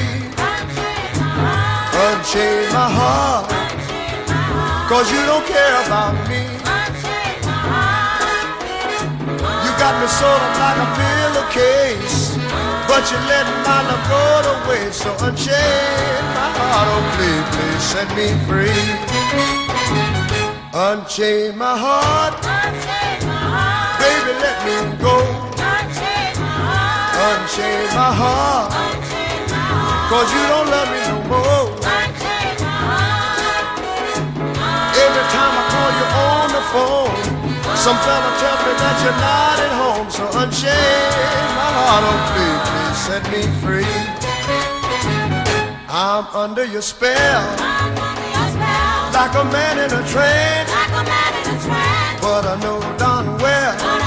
Unchain 2.00 2.72
my 2.72 2.88
heart, 3.00 3.50
cause 4.90 5.12
you 5.12 5.22
don't 5.26 5.46
care 5.46 5.76
about 5.86 6.16
me. 6.30 6.42
You 9.64 9.72
got 9.82 9.94
me 10.00 10.08
sort 10.08 10.42
of 10.48 10.52
like 10.64 10.80
a 10.80 10.88
pillowcase, 11.00 12.38
but 12.88 13.04
you 13.12 13.18
let 13.28 13.46
my 13.68 13.80
love 13.90 14.04
go 14.08 14.24
to 14.48 14.54
waste. 14.70 15.02
So 15.04 15.12
unchain 15.28 16.24
my 16.38 16.50
heart, 16.56 16.88
oh 16.94 17.04
please, 17.16 17.46
please 17.56 17.84
set 17.92 18.10
me 18.16 18.28
free. 18.48 18.86
Unchain 20.72 21.58
my 21.58 21.76
heart, 21.78 22.36
baby, 22.42 22.99
Unchain 27.30 27.86
my 27.94 28.10
heart, 28.10 28.74
cause 30.10 30.30
you 30.34 30.44
don't 30.50 30.66
love 30.66 30.90
me 30.90 30.98
no 31.14 31.18
more. 31.30 31.70
Every 34.98 35.26
time 35.30 35.54
I 35.54 35.64
call 35.70 35.92
you 36.00 36.08
on 36.26 36.48
the 36.58 36.64
phone, 36.74 37.22
some 37.78 37.98
fella 38.02 38.32
tells 38.42 38.62
me 38.66 38.74
that 38.82 38.96
you're 39.06 39.20
not 39.22 39.58
at 39.62 39.74
home. 39.78 40.10
So 40.10 40.26
unchain 40.42 41.06
my 41.54 41.70
heart, 41.78 42.02
oh 42.10 42.18
please, 42.34 42.62
please 42.66 42.98
set 43.06 43.24
me 43.30 43.42
free. 43.62 43.96
I'm 45.88 46.26
under 46.34 46.66
your 46.66 46.82
spell, 46.82 47.46
like 49.14 49.36
a 49.38 49.46
man 49.54 49.78
in 49.78 49.92
a 49.94 50.04
trance. 50.10 50.72
But 52.22 52.46
I 52.46 52.60
know 52.64 52.80
darn 52.98 53.38
well 53.38 53.99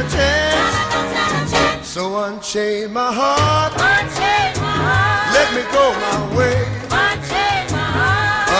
a 0.00 0.04
chance. 0.08 1.86
So 1.86 2.02
unchain 2.24 2.92
my 2.92 3.12
heart, 3.12 3.72
let 5.34 5.48
me 5.54 5.62
go 5.76 5.92
my 6.04 6.18
way. 6.36 6.60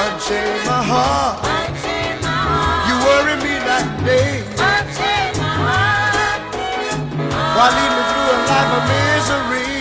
Unchain 0.00 0.58
my 0.66 0.82
heart, 0.92 1.40
you 2.88 2.94
worry 3.06 3.36
me 3.44 3.54
that 3.68 3.86
day. 4.04 4.30
Why 7.56 7.66
lead 7.76 7.92
me 7.96 8.02
through 8.10 8.28
a 8.32 8.38
life 8.50 8.72
of 8.78 8.84
misery 8.92 9.72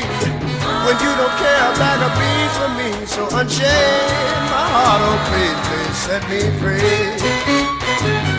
when 0.85 0.95
you 1.03 1.11
don't 1.19 1.35
care 1.41 1.63
a 1.67 1.73
bag 1.81 1.99
of 2.07 2.11
beans 2.19 2.55
for 2.59 2.71
me? 2.79 2.89
So 3.05 3.21
unchain 3.37 4.39
my 4.53 4.63
heart, 4.73 5.01
oh 5.09 5.19
please, 5.27 5.59
please 5.67 5.97
set 6.07 6.23
me 6.31 6.41
free. 6.59 8.38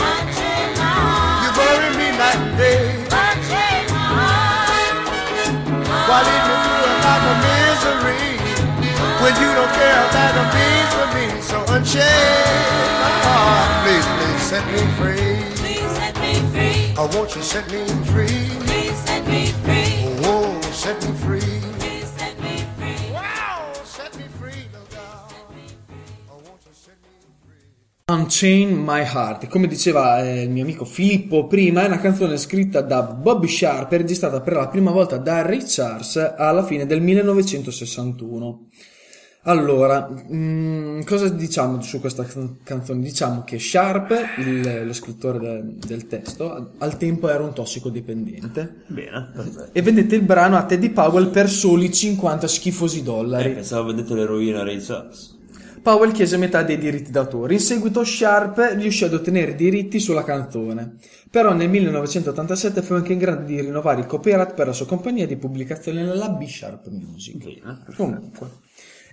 me? 11.81 11.87
So 11.87 11.99
unchain 11.99 12.99
my 12.99 13.11
heart, 13.23 13.69
please, 13.83 14.05
please 14.17 14.43
set 14.43 14.65
me 14.71 14.81
free. 14.97 15.35
Please 15.61 15.91
set 15.95 16.15
me 16.19 16.33
free, 16.51 16.93
Oh, 16.97 17.09
won't 17.15 17.35
you 17.35 17.41
set 17.41 17.71
me 17.71 17.85
free? 18.05 18.49
please 18.65 18.97
set 19.05 19.27
me 19.27 19.45
free, 19.63 20.25
Oh, 20.25 20.61
set 20.71 21.03
me 21.03 21.13
free? 21.17 21.61
Unchain 28.11 28.73
My 28.73 29.03
Heart, 29.03 29.47
come 29.47 29.67
diceva 29.67 30.21
eh, 30.21 30.41
il 30.41 30.49
mio 30.49 30.63
amico 30.63 30.83
Filippo 30.83 31.47
prima, 31.47 31.83
è 31.83 31.85
una 31.85 31.99
canzone 31.99 32.35
scritta 32.35 32.81
da 32.81 33.03
Bobby 33.03 33.47
Sharp 33.47 33.89
e 33.93 33.97
registrata 33.97 34.41
per 34.41 34.53
la 34.53 34.67
prima 34.67 34.91
volta 34.91 35.15
da 35.15 35.41
Ray 35.43 35.63
Charles 35.65 36.17
alla 36.37 36.65
fine 36.65 36.85
del 36.85 37.01
1961. 37.01 38.67
Allora, 39.43 40.07
mm, 40.31 41.01
cosa 41.01 41.27
diciamo 41.29 41.81
su 41.81 41.99
questa 41.99 42.23
can- 42.25 42.57
canzone? 42.63 43.01
Diciamo 43.01 43.43
che 43.43 43.57
Sharp, 43.57 44.13
il- 44.37 44.85
lo 44.85 44.93
scrittore 44.93 45.39
de- 45.39 45.87
del 45.87 46.05
testo, 46.05 46.73
al- 46.77 46.97
tempo 46.97 47.27
era 47.27 47.41
un 47.43 47.51
tossicodipendente 47.53 48.83
Bene, 48.85 49.31
perfetto. 49.33 49.69
e 49.73 49.81
vendette 49.81 50.15
il 50.15 50.21
brano 50.21 50.57
a 50.57 50.65
Teddy 50.65 50.89
Powell 50.91 51.31
per 51.31 51.49
soli 51.49 51.91
50 51.91 52.47
schifosi 52.47 52.99
Eh, 52.99 53.03
dollari. 53.03 53.53
pensavo 53.53 53.87
vendete 53.87 54.13
l'eroina 54.13 54.59
a 54.59 54.63
Ray 54.63 54.79
Charles. 54.79 55.39
Powell 55.81 56.11
chiese 56.11 56.37
metà 56.37 56.61
dei 56.61 56.77
diritti 56.77 57.09
d'autore. 57.09 57.53
In 57.53 57.59
seguito 57.59 58.03
Sharp 58.03 58.75
riuscì 58.77 59.05
ad 59.05 59.15
ottenere 59.15 59.55
diritti 59.55 59.99
sulla 59.99 60.23
canzone. 60.23 60.97
Però 61.31 61.55
nel 61.55 61.69
1987 61.69 62.83
fu 62.83 62.93
anche 62.93 63.13
in 63.13 63.17
grado 63.17 63.45
di 63.45 63.59
rinnovare 63.59 64.01
il 64.01 64.05
copyright 64.05 64.53
per 64.53 64.67
la 64.67 64.73
sua 64.73 64.85
compagnia 64.85 65.25
di 65.25 65.37
pubblicazione 65.37 66.03
la 66.03 66.29
B 66.29 66.45
Sharp 66.45 66.87
Music. 66.89 67.37
Bene, 67.37 67.79
perfetto. 67.83 67.95
Comunque. 67.95 68.47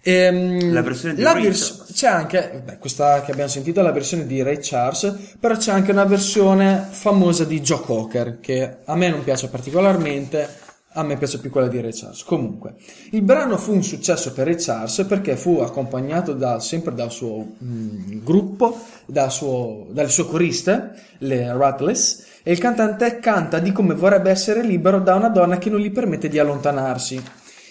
Ehm, 0.03 0.73
La 0.73 0.83
versione 0.83 1.15
di 1.15 1.23
la 1.23 1.35
vers- 1.35 1.93
c'è 1.93 2.07
anche, 2.09 2.63
beh, 2.65 2.79
questa 2.79 3.23
che 3.23 3.33
abbiamo 3.33 3.51
sentito 3.51 3.81
è 3.81 3.83
la 3.83 3.93
versione 3.93 4.27
di 4.27 4.43
Ray 4.43 4.59
Charles, 4.61 5.35
però 5.41 5.57
c'è 5.57 5.73
anche 5.73 5.91
una 5.91 6.05
versione 6.05 6.87
famosa 6.89 7.45
di 7.45 7.61
Joe 7.61 7.81
Cocker 7.81 8.39
che 8.41 8.77
a 8.85 8.95
me 8.97 9.09
non 9.11 9.25
piace 9.25 9.49
particolarmente, 9.49 10.67
a 10.93 11.03
me 11.03 11.17
piace 11.17 11.39
più 11.39 11.51
quella 11.51 11.69
di 11.69 11.81
Ray 11.81 11.93
Charles. 11.93 12.23
Comunque, 12.23 12.75
il 13.11 13.23
brano 13.23 13.57
fu 13.59 13.73
un 13.73 13.83
successo 13.83 14.33
per 14.33 14.47
Ray 14.47 14.57
Charles 14.57 15.05
perché 15.09 15.37
fu 15.37 15.59
accompagnato 15.59 16.33
da- 16.33 16.61
sempre 16.61 16.95
dal 16.95 17.11
suo 17.11 17.55
mm, 17.63 18.19
gruppo, 18.23 18.79
dal 19.07 19.31
suo, 19.31 19.87
dalle 19.91 20.09
sue 20.09 20.27
coriste, 20.27 20.93
le 21.19 21.53
Ratless, 21.57 22.25
e 22.43 22.53
il 22.53 22.59
cantante 22.59 23.19
canta 23.19 23.59
di 23.59 23.73
come 23.73 23.95
vorrebbe 23.95 24.31
essere 24.31 24.63
libero 24.63 25.01
da 25.01 25.15
una 25.15 25.29
donna 25.29 25.59
che 25.59 25.69
non 25.71 25.81
gli 25.81 25.91
permette 25.91 26.29
di 26.29 26.39
allontanarsi. 26.39 27.23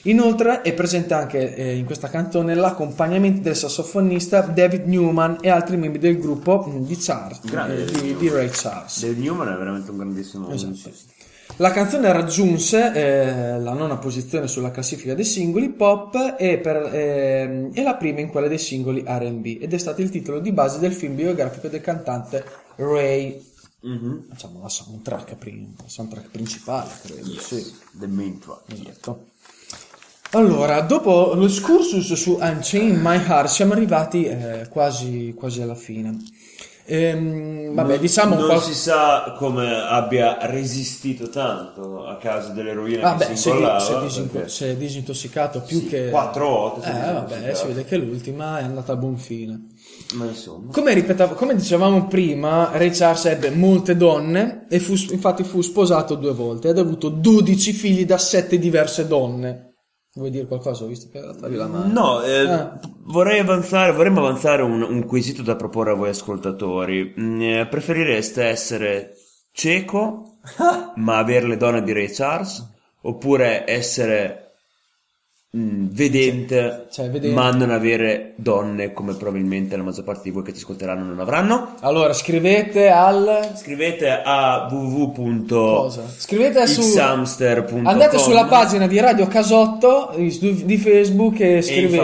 Inoltre 0.10 0.62
è 0.62 0.74
presente 0.74 1.14
anche 1.14 1.54
eh, 1.56 1.76
in 1.76 1.86
questa 1.86 2.10
canzone 2.10 2.56
l'accompagnamento 2.56 3.42
del 3.42 3.56
sassofonista 3.56 4.42
David 4.42 4.86
Newman 4.86 5.38
e 5.42 5.50
altri 5.50 5.76
membri 5.78 6.00
del 6.00 6.18
gruppo 6.18 6.66
mm, 6.68 6.84
di, 6.86 6.96
Charles, 6.98 7.40
eh, 7.46 7.50
David 7.50 8.00
di, 8.02 8.16
di 8.16 8.30
Ray 8.30 8.50
Charles. 8.52 9.02
Dave 9.02 9.20
Newman 9.20 9.54
è 9.54 9.58
veramente 9.58 9.92
un 9.92 9.98
grandissimo 9.98 10.50
Esatto. 10.50 10.70
musicista. 10.70 11.12
La 11.60 11.72
canzone 11.72 12.12
raggiunse 12.12 12.94
eh, 12.94 13.60
la 13.60 13.74
nona 13.74 13.98
posizione 13.98 14.48
sulla 14.48 14.70
classifica 14.72 15.14
dei 15.16 15.24
singoli 15.26 15.70
pop 15.70 16.36
e, 16.38 16.60
per- 16.60 16.90
ehm, 16.94 17.72
e 17.74 17.82
la 17.84 17.96
prima 17.96 18.20
in 18.20 18.28
quella 18.30 18.48
dei 18.48 18.60
singoli 18.60 19.04
R&B 19.06 19.58
ed 19.62 19.74
è 19.74 19.78
stato 19.78 20.02
il 20.02 20.10
titolo 20.10 20.40
di 20.40 20.52
base 20.52 20.78
del 20.80 20.94
film 20.94 21.16
biografico 21.16 21.68
del 21.68 21.82
cantante 21.82 22.44
Ray, 22.76 23.44
Mhm. 23.82 24.26
diciamo 24.32 24.60
la 24.62 24.70
soundtrack, 24.70 25.36
soundtrack 25.86 26.30
principale, 26.30 26.90
credo. 27.04 27.40
Sì. 27.40 27.74
The 27.94 28.08
main 28.08 28.40
track. 28.40 28.62
Esatto. 28.72 29.26
Allora, 30.32 30.82
dopo 30.82 31.32
lo 31.36 31.46
excursus 31.46 32.12
su 32.14 32.38
Unchained 32.40 33.00
My 33.02 33.16
Heart 33.16 33.48
siamo 33.48 33.74
arrivati 33.74 34.26
eh, 34.26 34.68
quasi, 34.70 35.34
quasi 35.36 35.62
alla 35.62 35.76
fine. 35.76 36.18
Ehm, 36.90 37.74
vabbè, 37.74 37.92
non, 37.94 38.00
diciamo 38.00 38.36
non 38.36 38.46
qual- 38.46 38.62
si 38.62 38.74
sa 38.74 39.34
come 39.38 39.74
abbia 39.74 40.38
resistito 40.42 41.28
tanto 41.30 42.06
a 42.06 42.16
causa 42.18 42.50
dell'eroina 42.50 43.02
Vabbè, 43.02 43.28
che 43.28 43.36
si 43.36 43.50
incollava. 43.50 43.80
si 43.80 43.92
è 43.92 44.00
disinco- 44.02 44.32
perché- 44.34 44.50
si 44.50 44.66
è 44.66 44.76
disintossicato 44.78 45.62
più 45.62 45.80
Sì, 45.80 45.88
che... 45.88 46.10
quattro 46.10 46.48
volte 46.48 46.82
si 46.84 46.90
Eh, 46.90 47.12
vabbè, 47.12 47.54
si 47.54 47.68
vede 47.68 47.84
che 47.84 47.98
l'ultima 47.98 48.60
è 48.60 48.64
andata 48.64 48.94
a 48.94 48.96
buon 48.96 49.18
fine. 49.18 49.68
Ma 50.16 50.26
insomma. 50.26 50.72
Come, 50.72 50.94
ripetavo- 50.94 51.36
come 51.36 51.56
dicevamo 51.56 52.08
prima, 52.08 52.70
Ray 52.74 52.92
Charles 52.92 53.26
ebbe 53.26 53.50
molte 53.50 53.98
donne 53.98 54.66
e 54.70 54.80
fu, 54.80 54.94
infatti 55.12 55.44
fu 55.44 55.62
sposato 55.62 56.16
due 56.16 56.32
volte 56.34 56.70
ed 56.70 56.78
ha 56.78 56.82
avuto 56.82 57.10
12 57.10 57.74
figli 57.74 58.06
da 58.06 58.18
7 58.18 58.58
diverse 58.58 59.08
donne. 59.08 59.67
Vuoi 60.18 60.30
dire 60.32 60.48
qualcosa? 60.48 60.84
Ho 60.84 60.88
visto 60.88 61.08
che 61.12 61.20
alzavi 61.20 61.56
la 61.56 61.68
mano. 61.68 61.92
No, 61.94 62.22
eh, 62.24 62.48
Ah. 62.48 62.80
vorrei 63.04 63.40
avanzare, 63.40 63.92
vorremmo 63.92 64.20
avanzare 64.20 64.64
un, 64.64 64.82
un 64.82 65.06
quesito 65.06 65.44
da 65.44 65.56
proporre 65.56 65.92
a 65.92 65.96
voi 65.96 66.10
ascoltatori. 66.10 67.14
Mm, 67.20 67.42
eh, 67.42 67.68
preferireste 67.68 68.44
essere 68.44 69.14
cieco 69.52 70.40
ma 70.96 71.18
avere 71.18 71.48
le 71.48 71.58
donne 71.58 71.84
di 71.84 71.94
Ray 71.94 72.10
Charles 72.12 72.66
oppure 73.02 73.64
essere 73.70 74.47
mm, 75.56 75.86
vedente, 75.92 76.88
Cioè, 76.92 77.10
vedente. 77.10 77.36
ma 77.36 77.50
non 77.52 77.70
avere 77.72 78.34
donne 78.36 78.92
come 78.92 79.14
probabilmente 79.14 79.78
la 79.78 79.84
maggior 79.84 80.04
parte 80.04 80.24
di 80.24 80.32
voi 80.32 80.44
che 80.44 80.52
ti 80.52 80.58
ascolteranno 80.60 81.06
non 81.06 81.20
avranno? 81.20 81.76
Allora, 81.82 82.12
scrivete 82.14 82.90
al... 82.90 83.52
Scrivete 83.56 84.10
a 84.10 84.68
Cosa? 84.70 86.04
Scrivete 86.18 86.68
su... 86.68 86.82
www.xhamster.com 86.82 87.88
Andate 87.88 88.18
sulla 88.18 88.46
pagina 88.46 88.88
di 88.88 89.00
Radio 89.00 89.28
Casotto 89.28 90.14
di 90.18 90.78
Facebook 90.78 91.40
e 91.40 91.62
scrivete, 91.62 92.04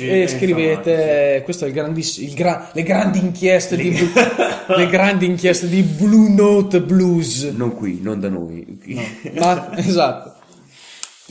e 0.00 0.20
e 0.22 0.28
scrivete 0.28 0.90
infamateci. 0.90 1.42
questo 1.44 1.64
è 1.64 1.68
il 1.68 1.74
grandissimo, 1.74 2.28
il 2.28 2.34
gra- 2.34 2.68
le 2.72 2.82
grandi 2.82 3.18
inchieste 3.18 3.76
di 3.76 3.90
Blu- 3.90 4.76
le 4.76 4.86
grandi 4.88 5.26
inchieste 5.26 5.68
di 5.68 5.82
Blue 5.82 6.28
Note 6.28 6.80
Blues. 6.82 7.44
Non 7.44 7.74
qui, 7.74 8.00
non 8.02 8.20
da 8.20 8.28
noi. 8.28 8.78
Ma, 9.38 9.76
esatto. 9.76 10.31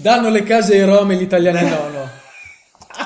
Danno 0.01 0.29
le 0.29 0.43
case 0.43 0.73
ai 0.73 0.85
rom 0.85 1.11
e 1.11 1.15
gli 1.15 1.21
italiani 1.21 1.69
no, 1.69 1.89
no. 1.89 2.09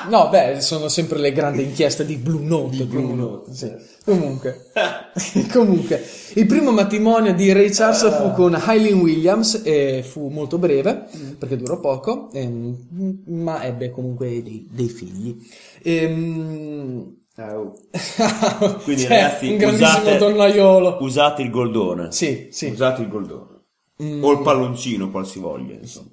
No, 0.08 0.28
beh, 0.28 0.60
sono 0.60 0.88
sempre 0.88 1.18
le 1.18 1.32
grandi 1.32 1.62
inchieste 1.62 2.04
di 2.04 2.16
Blue 2.16 2.42
Note. 2.42 2.84
Blue 2.84 3.02
comunque. 3.02 3.24
Note, 3.24 3.54
Sì. 3.54 3.72
Comunque, 4.04 4.70
comunque, 5.52 6.04
il 6.34 6.46
primo 6.46 6.70
matrimonio 6.70 7.34
di 7.34 7.52
Ray 7.52 7.70
Charles 7.70 8.16
fu 8.16 8.32
con 8.32 8.54
Eileen 8.54 9.00
Williams 9.00 9.62
e 9.64 10.04
fu 10.08 10.28
molto 10.28 10.58
breve 10.58 11.06
perché 11.36 11.56
durò 11.56 11.80
poco, 11.80 12.30
ehm, 12.32 13.24
ma 13.26 13.64
ebbe 13.64 13.90
comunque 13.90 14.42
dei, 14.42 14.68
dei 14.70 14.88
figli. 14.88 15.36
Ehm, 15.82 17.16
Quindi 18.84 19.02
cioè, 19.02 19.08
ragazzi, 19.08 19.48
un 19.48 19.56
grandissimo 19.56 20.00
usate- 20.02 20.18
donnaiolo. 20.18 20.98
Usate 21.00 21.42
il 21.42 21.50
goldone. 21.50 22.12
Sì, 22.12 22.48
sì. 22.50 22.66
Usate 22.66 23.02
il 23.02 23.08
goldone. 23.08 23.60
Mm. 24.02 24.22
O 24.22 24.32
il 24.32 24.40
palloncino, 24.40 25.10
qualsivoglia. 25.10 25.74
Insomma. 25.74 26.10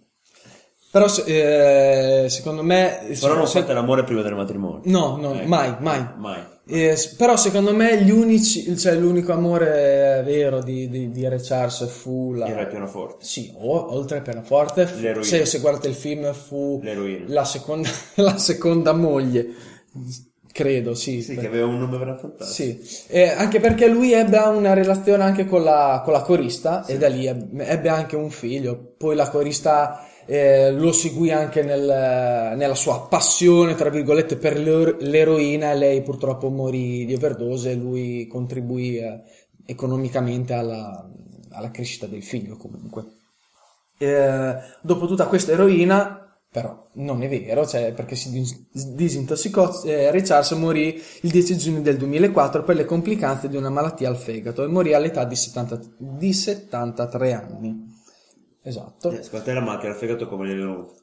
Però 0.93 1.07
eh, 1.25 2.27
secondo 2.29 2.61
me... 2.61 2.99
Però 3.19 3.33
non 3.33 3.47
se- 3.47 3.61
fate 3.61 3.73
l'amore 3.73 4.03
prima 4.03 4.21
del 4.21 4.35
matrimonio. 4.35 4.81
No, 4.83 5.17
no, 5.19 5.33
Eh, 5.39 5.45
mai, 5.47 5.75
mai. 5.79 6.07
Mai. 6.17 6.39
Eh, 6.67 6.95
però 7.17 7.35
secondo 7.35 7.73
me 7.73 7.99
gli 8.03 8.11
unici, 8.11 8.77
cioè 8.77 8.93
l'unico 8.93 9.33
amore 9.33 10.21
vero 10.23 10.61
di, 10.61 10.87
di, 10.89 11.09
di 11.09 11.27
Ray 11.27 11.41
Charles 11.41 11.87
fu 11.89 12.33
la... 12.33 12.45
Era 12.45 12.61
il 12.61 12.67
pianoforte. 12.67 13.25
Sì, 13.25 13.51
o- 13.57 13.91
oltre 13.95 14.17
al 14.17 14.21
pianoforte, 14.23 14.85
fu- 14.85 14.99
L'eroina. 15.01 15.23
se, 15.25 15.45
se 15.45 15.59
guardate 15.59 15.87
il 15.87 15.95
film 15.95 16.31
fu 16.31 16.79
L'eroina. 16.83 17.25
la 17.27 17.43
seconda, 17.43 17.89
la 18.17 18.37
seconda 18.37 18.93
moglie, 18.93 19.47
credo, 20.51 20.93
sì. 20.93 21.23
Sì, 21.23 21.33
per- 21.33 21.43
che 21.45 21.49
aveva 21.49 21.65
un 21.65 21.79
nome 21.79 21.97
fantastico. 21.97 22.45
sì. 22.45 23.05
Eh, 23.07 23.29
anche 23.29 23.59
perché 23.59 23.87
lui 23.87 24.13
ebbe 24.13 24.37
una 24.37 24.73
relazione 24.73 25.23
anche 25.23 25.45
con 25.47 25.63
la, 25.63 26.01
con 26.03 26.13
la 26.13 26.21
corista 26.21 26.85
e 26.85 26.99
da 26.99 27.07
lì 27.07 27.25
ebbe 27.25 27.89
anche 27.89 28.15
un 28.15 28.29
figlio. 28.29 28.93
Poi 28.95 29.15
la 29.15 29.27
corista 29.29 30.05
eh, 30.25 30.71
lo 30.71 30.91
seguì 30.91 31.31
anche 31.31 31.63
nel- 31.63 32.55
nella 32.57 32.75
sua 32.75 33.07
passione, 33.07 33.75
tra 33.75 33.89
virgolette, 33.89 34.37
per 34.37 34.57
l'er- 34.57 34.97
l'eroina 35.01 35.73
lei 35.73 36.01
purtroppo 36.01 36.49
morì 36.49 37.05
di 37.05 37.13
overdose 37.13 37.71
e 37.71 37.75
lui 37.75 38.27
contribuì 38.27 38.97
eh, 38.97 39.21
economicamente 39.65 40.53
alla, 40.53 41.09
alla 41.51 41.71
crescita 41.71 42.07
del 42.07 42.23
figlio 42.23 42.57
comunque. 42.57 43.05
Eh, 43.97 44.55
dopo 44.81 45.07
tutta 45.07 45.27
questa 45.27 45.51
eroina, 45.53 46.19
però 46.51 46.87
non 46.93 47.21
è 47.23 47.29
vero, 47.29 47.65
cioè, 47.65 47.93
perché 47.93 48.15
si 48.15 48.29
dis- 48.31 48.67
disintossicò, 48.71 49.81
eh, 49.85 50.11
Ray 50.11 50.21
Charles 50.21 50.51
morì 50.51 51.01
il 51.21 51.31
10 51.31 51.57
giugno 51.57 51.81
del 51.81 51.97
2004 51.97 52.63
per 52.63 52.75
le 52.75 52.85
complicanze 52.85 53.49
di 53.49 53.55
una 53.57 53.69
malattia 53.69 54.09
al 54.09 54.17
fegato 54.17 54.63
e 54.63 54.67
morì 54.67 54.93
all'età 54.93 55.23
di, 55.25 55.35
70 55.35 55.79
di 55.97 56.33
73 56.33 57.33
anni. 57.33 57.92
Esatto. 58.63 59.11
Eh, 59.11 59.21
secondo 59.23 59.45
te 59.45 59.53
la 59.53 59.61
macchina 59.61 59.91
al 59.91 59.97
fegato 59.97 60.27
come 60.27 60.47
gli 60.47 60.51
è 60.51 60.55
venuta? 60.55 60.93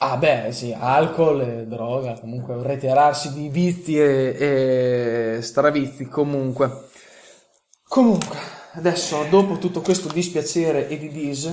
Ah 0.00 0.16
beh, 0.16 0.52
sì, 0.52 0.72
alcol 0.78 1.40
e 1.40 1.66
droga, 1.66 2.18
comunque 2.20 2.54
un 2.54 2.62
reiterarsi 2.62 3.32
di 3.32 3.48
vizi 3.48 3.98
e, 3.98 5.36
e 5.38 5.42
stravizi 5.42 6.06
comunque. 6.06 6.86
Comunque, 7.88 8.36
adesso 8.74 9.24
dopo 9.30 9.58
tutto 9.58 9.80
questo 9.80 10.08
dispiacere 10.12 10.88
e 10.88 10.98
di 10.98 11.08
dis, 11.10 11.50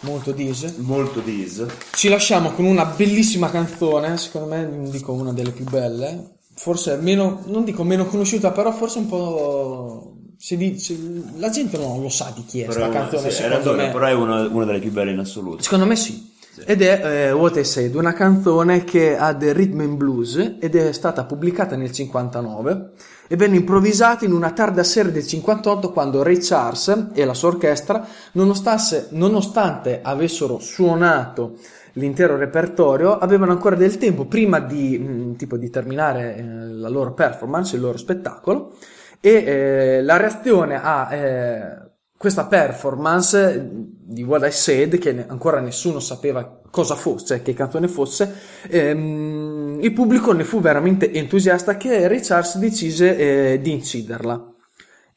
molto 0.00 0.32
dis, 0.32 0.76
Molto 0.76 1.20
dis. 1.20 1.66
ci 1.90 2.08
lasciamo 2.08 2.52
con 2.52 2.64
una 2.64 2.84
bellissima 2.86 3.50
canzone, 3.50 4.16
secondo 4.16 4.48
me 4.48 4.64
non 4.64 4.90
dico 4.90 5.12
una 5.12 5.32
delle 5.32 5.50
più 5.52 5.64
belle, 5.64 6.38
forse 6.54 6.96
meno, 6.96 7.42
non 7.46 7.64
dico 7.64 7.82
meno 7.84 8.06
conosciuta, 8.06 8.52
però 8.52 8.72
forse 8.72 8.98
un 8.98 9.06
po'... 9.08 10.17
Si 10.40 10.56
dice, 10.56 10.96
la 11.34 11.50
gente 11.50 11.76
non 11.78 12.00
lo 12.00 12.08
sa 12.08 12.32
di 12.32 12.44
chi 12.44 12.60
è 12.60 12.66
questa 12.66 12.88
canzone, 12.90 13.28
sì, 13.28 13.42
secondo 13.42 13.56
ragione, 13.56 13.86
me. 13.86 13.90
però 13.90 14.06
è 14.06 14.12
una, 14.12 14.46
una 14.46 14.64
delle 14.64 14.78
più 14.78 14.92
belle 14.92 15.10
in 15.10 15.18
assoluto. 15.18 15.64
Secondo 15.64 15.84
me 15.84 15.96
sì. 15.96 16.30
Ed 16.64 16.80
è 16.80 17.26
eh, 17.26 17.32
What 17.32 17.56
I 17.56 17.64
Said, 17.64 17.96
una 17.96 18.12
canzone 18.12 18.84
che 18.84 19.16
ha 19.16 19.32
del 19.32 19.52
rhythm 19.52 19.80
and 19.80 19.96
blues 19.96 20.36
ed 20.60 20.76
è 20.76 20.92
stata 20.92 21.24
pubblicata 21.24 21.74
nel 21.74 21.90
59 21.90 22.90
e 23.26 23.34
venne 23.34 23.56
improvvisata 23.56 24.24
in 24.24 24.32
una 24.32 24.52
tarda 24.52 24.84
sera 24.84 25.08
del 25.08 25.26
58 25.26 25.90
quando 25.90 26.22
Ray 26.22 26.38
Charles 26.40 27.08
e 27.14 27.24
la 27.24 27.34
sua 27.34 27.48
orchestra, 27.48 28.06
nonostante, 28.32 29.08
nonostante 29.10 30.00
avessero 30.02 30.60
suonato 30.60 31.56
l'intero 31.94 32.36
repertorio, 32.36 33.18
avevano 33.18 33.50
ancora 33.50 33.74
del 33.74 33.98
tempo 33.98 34.26
prima 34.26 34.60
di, 34.60 34.98
mh, 34.98 35.36
tipo, 35.36 35.56
di 35.56 35.68
terminare 35.68 36.36
eh, 36.36 36.44
la 36.44 36.88
loro 36.88 37.12
performance, 37.12 37.74
il 37.74 37.82
loro 37.82 37.98
spettacolo 37.98 38.76
e 39.20 39.30
eh, 39.30 40.02
la 40.02 40.16
reazione 40.16 40.80
a 40.80 41.14
eh, 41.14 41.90
questa 42.16 42.46
performance 42.46 43.68
di 43.70 44.22
What 44.22 44.46
I 44.46 44.50
Said, 44.50 44.98
che 44.98 45.24
ancora 45.28 45.60
nessuno 45.60 46.00
sapeva 46.00 46.60
cosa 46.70 46.94
fosse, 46.94 47.42
che 47.42 47.54
canzone 47.54 47.88
fosse, 47.88 48.34
ehm, 48.68 49.78
il 49.80 49.92
pubblico 49.92 50.32
ne 50.32 50.44
fu 50.44 50.60
veramente 50.60 51.12
entusiasta 51.12 51.76
che 51.76 52.08
Ray 52.08 52.20
Charles 52.20 52.58
decise 52.58 53.16
eh, 53.16 53.60
di 53.60 53.72
inciderla. 53.72 54.52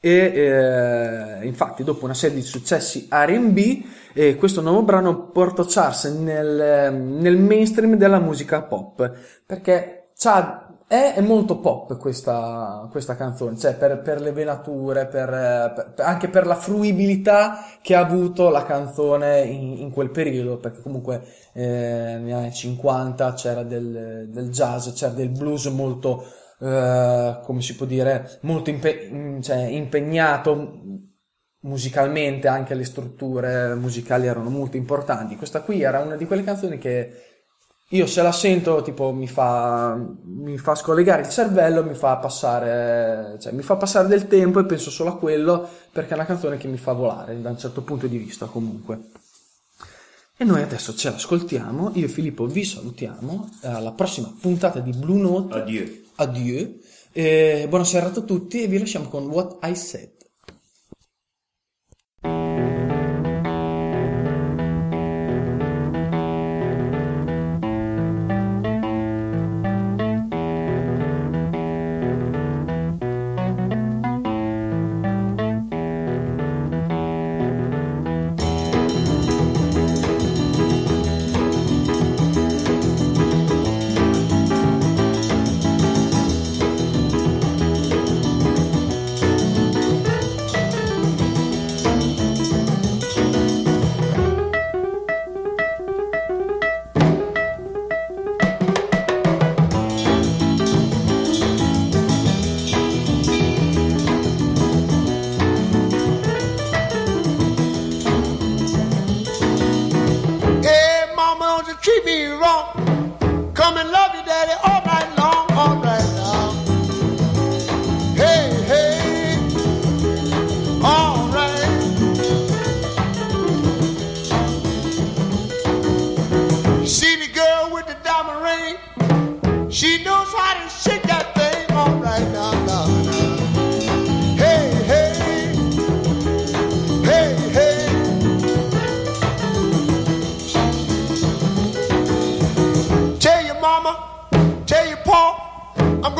E 0.03 0.11
eh, 0.11 1.45
infatti, 1.45 1.83
dopo 1.83 2.05
una 2.05 2.15
serie 2.15 2.37
di 2.37 2.41
successi 2.41 3.07
RB, 3.09 3.83
eh, 4.13 4.35
questo 4.35 4.61
nuovo 4.61 4.81
brano 4.83 5.29
portò 5.29 5.63
Charles 5.63 6.05
nel, 6.05 6.93
nel 6.93 7.37
mainstream 7.37 7.95
della 7.95 8.19
musica 8.19 8.63
pop 8.63 9.11
perché 9.45 10.09
c'ha- 10.15 10.70
è, 10.91 11.13
è 11.15 11.21
molto 11.21 11.59
pop 11.59 11.95
questa, 11.97 12.85
questa 12.91 13.15
canzone, 13.15 13.57
cioè 13.57 13.75
per, 13.75 14.01
per 14.01 14.19
le 14.19 14.33
venature, 14.33 15.05
per, 15.07 15.29
per- 15.73 15.93
anche 16.05 16.27
per 16.27 16.45
la 16.45 16.55
fruibilità 16.55 17.59
che 17.81 17.95
ha 17.95 18.01
avuto 18.01 18.49
la 18.49 18.65
canzone 18.65 19.39
in, 19.43 19.77
in 19.77 19.89
quel 19.91 20.09
periodo, 20.09 20.57
perché 20.57 20.81
comunque 20.81 21.23
eh, 21.53 22.17
negli 22.19 22.31
anni 22.33 22.51
50 22.51 23.33
c'era 23.35 23.63
del, 23.63 24.27
del 24.29 24.49
jazz, 24.49 24.91
c'era 24.91 25.13
del 25.13 25.29
blues 25.29 25.67
molto, 25.67 26.25
eh, 26.59 27.39
come 27.41 27.61
si 27.61 27.73
può 27.77 27.85
dire, 27.85 28.39
molto 28.41 28.69
impe- 28.69 29.07
mm, 29.09 29.39
cioè, 29.39 29.59
impegnato 29.67 30.79
musicalmente, 31.61 32.47
anche 32.49 32.73
le 32.73 32.83
strutture 32.83 33.75
musicali 33.75 34.27
erano 34.27 34.49
molto 34.49 34.75
importanti. 34.75 35.37
Questa 35.37 35.61
qui 35.61 35.83
era 35.83 35.99
una 35.99 36.17
di 36.17 36.25
quelle 36.25 36.43
canzoni 36.43 36.77
che 36.77 37.30
io 37.93 38.05
se 38.07 38.21
la 38.21 38.31
sento 38.31 38.81
tipo 38.81 39.11
mi 39.11 39.27
fa, 39.27 39.99
mi 40.23 40.57
fa 40.57 40.75
scollegare 40.75 41.23
il 41.23 41.29
cervello, 41.29 41.83
mi 41.83 41.93
fa 41.93 42.17
passare, 42.17 43.37
cioè 43.39 43.51
mi 43.51 43.63
fa 43.63 43.75
passare 43.75 44.07
del 44.07 44.27
tempo 44.27 44.59
e 44.59 44.65
penso 44.65 44.89
solo 44.89 45.09
a 45.09 45.17
quello 45.17 45.67
perché 45.91 46.11
è 46.11 46.13
una 46.13 46.25
canzone 46.25 46.55
che 46.57 46.67
mi 46.67 46.77
fa 46.77 46.93
volare 46.93 47.41
da 47.41 47.49
un 47.49 47.57
certo 47.57 47.81
punto 47.81 48.07
di 48.07 48.17
vista 48.17 48.45
comunque. 48.45 49.09
E 50.37 50.43
noi 50.45 50.61
adesso 50.61 50.95
ce 50.95 51.11
l'ascoltiamo, 51.11 51.91
io 51.95 52.05
e 52.05 52.09
Filippo 52.09 52.45
vi 52.45 52.63
salutiamo, 52.63 53.49
alla 53.63 53.91
prossima 53.91 54.33
puntata 54.39 54.79
di 54.79 54.91
Blue 54.91 55.21
Note. 55.21 55.53
Addio. 55.59 55.85
Addio. 56.15 57.67
Buona 57.67 57.83
serata 57.83 58.21
a 58.21 58.23
tutti 58.23 58.63
e 58.63 58.67
vi 58.67 58.79
lasciamo 58.79 59.09
con 59.09 59.27
What 59.27 59.57
I 59.63 59.75
Said. 59.75 60.11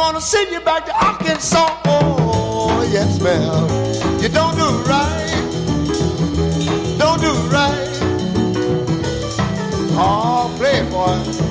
Gonna 0.02 0.20
send 0.20 0.52
you 0.52 0.60
back 0.62 0.84
to 0.84 1.06
Arkansas. 1.06 1.78
Oh, 1.86 2.90
yes, 2.92 3.22
ma'am. 3.22 3.70
You 4.20 4.30
don't 4.30 4.56
do 4.56 4.68
right. 4.90 5.30
Don't 6.98 7.22
do 7.22 7.32
right. 7.50 7.88
Oh, 9.94 10.52
playboy. 10.58 11.51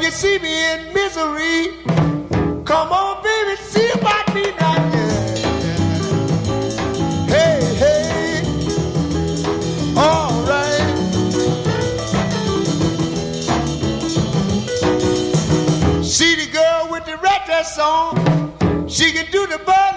You 0.00 0.10
see 0.10 0.38
me 0.38 0.72
in 0.72 0.94
misery, 0.94 1.84
come 2.64 2.90
on, 2.90 3.22
baby, 3.22 3.56
see 3.56 3.90
about 3.90 4.34
me 4.34 4.42
now. 4.58 4.74
Yeah. 4.94 5.36
Hey, 7.28 7.60
hey, 7.82 8.42
all 9.96 10.42
right. 10.46 10.96
See 16.02 16.34
the 16.34 16.46
girl 16.50 16.88
with 16.90 17.04
the 17.04 17.16
red 17.18 17.44
dress 17.44 17.78
on, 17.78 18.88
she 18.88 19.12
can 19.12 19.30
do 19.30 19.46
the 19.46 19.58
Birdland 19.58 19.89